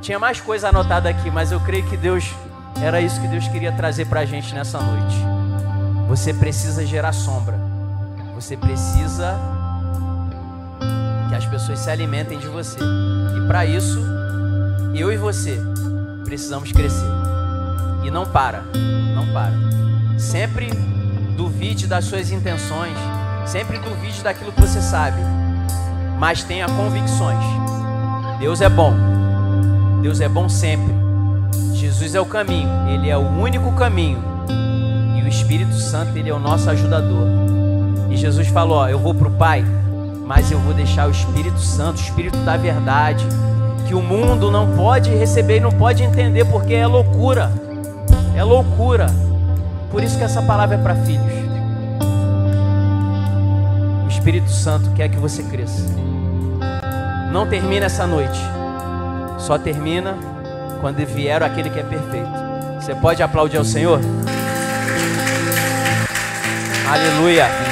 Tinha 0.00 0.18
mais 0.18 0.40
coisa 0.40 0.68
anotada 0.68 1.08
aqui, 1.08 1.30
mas 1.30 1.50
eu 1.50 1.60
creio 1.60 1.84
que 1.86 1.96
Deus. 1.96 2.32
Era 2.80 3.00
isso 3.00 3.20
que 3.20 3.28
Deus 3.28 3.46
queria 3.48 3.72
trazer 3.72 4.06
para 4.06 4.20
a 4.20 4.24
gente 4.24 4.54
nessa 4.54 4.80
noite. 4.80 5.16
Você 6.08 6.32
precisa 6.32 6.86
gerar 6.86 7.12
sombra. 7.12 7.58
Você 8.34 8.56
precisa 8.56 9.36
que 11.28 11.34
as 11.34 11.44
pessoas 11.46 11.78
se 11.78 11.90
alimentem 11.90 12.38
de 12.38 12.46
você. 12.48 12.78
E 12.78 13.46
para 13.46 13.64
isso, 13.66 13.98
eu 14.94 15.12
e 15.12 15.16
você 15.16 15.60
precisamos 16.24 16.70
crescer. 16.72 17.10
E 18.04 18.10
não 18.10 18.26
para, 18.26 18.62
não 19.14 19.32
para. 19.32 19.52
Sempre 20.18 20.70
duvide 21.36 21.86
das 21.86 22.04
suas 22.04 22.30
intenções, 22.30 22.96
sempre 23.46 23.78
duvide 23.78 24.22
daquilo 24.22 24.52
que 24.52 24.60
você 24.60 24.80
sabe, 24.80 25.20
mas 26.18 26.42
tenha 26.42 26.66
convicções. 26.66 27.44
Deus 28.38 28.60
é 28.60 28.68
bom, 28.68 28.92
Deus 30.00 30.20
é 30.20 30.28
bom 30.28 30.48
sempre. 30.48 30.92
Jesus 31.74 32.14
é 32.14 32.20
o 32.20 32.26
caminho, 32.26 32.68
Ele 32.88 33.08
é 33.08 33.16
o 33.16 33.20
único 33.20 33.72
caminho, 33.72 34.18
e 35.16 35.22
o 35.22 35.28
Espírito 35.28 35.74
Santo, 35.74 36.16
Ele 36.16 36.30
é 36.30 36.34
o 36.34 36.38
nosso 36.38 36.68
ajudador. 36.70 37.26
E 38.10 38.16
Jesus 38.16 38.48
falou: 38.48 38.78
ó, 38.78 38.88
Eu 38.88 38.98
vou 38.98 39.14
para 39.14 39.28
o 39.28 39.32
Pai, 39.32 39.64
mas 40.26 40.50
eu 40.50 40.58
vou 40.58 40.74
deixar 40.74 41.08
o 41.08 41.10
Espírito 41.10 41.58
Santo, 41.58 41.98
o 41.98 42.02
Espírito 42.02 42.38
da 42.38 42.56
verdade, 42.56 43.26
que 43.86 43.94
o 43.94 44.02
mundo 44.02 44.50
não 44.50 44.76
pode 44.76 45.10
receber 45.10 45.56
e 45.58 45.60
não 45.60 45.72
pode 45.72 46.02
entender, 46.02 46.44
porque 46.44 46.74
é 46.74 46.86
loucura, 46.86 47.52
é 48.34 48.42
loucura. 48.42 49.06
Por 49.90 50.02
isso 50.02 50.16
que 50.16 50.24
essa 50.24 50.40
palavra 50.42 50.76
é 50.76 50.78
para 50.78 50.94
filhos. 50.94 51.51
Espírito 54.22 54.52
Santo 54.52 54.88
quer 54.92 55.08
que 55.08 55.16
você 55.16 55.42
cresça. 55.42 55.82
Não 57.32 57.44
termina 57.44 57.86
essa 57.86 58.06
noite. 58.06 58.38
Só 59.36 59.58
termina 59.58 60.16
quando 60.80 61.04
vier 61.04 61.42
aquele 61.42 61.68
que 61.68 61.80
é 61.80 61.82
perfeito. 61.82 62.30
Você 62.80 62.94
pode 62.94 63.20
aplaudir 63.20 63.56
ao 63.56 63.64
Senhor? 63.64 63.98
Aleluia. 66.88 67.71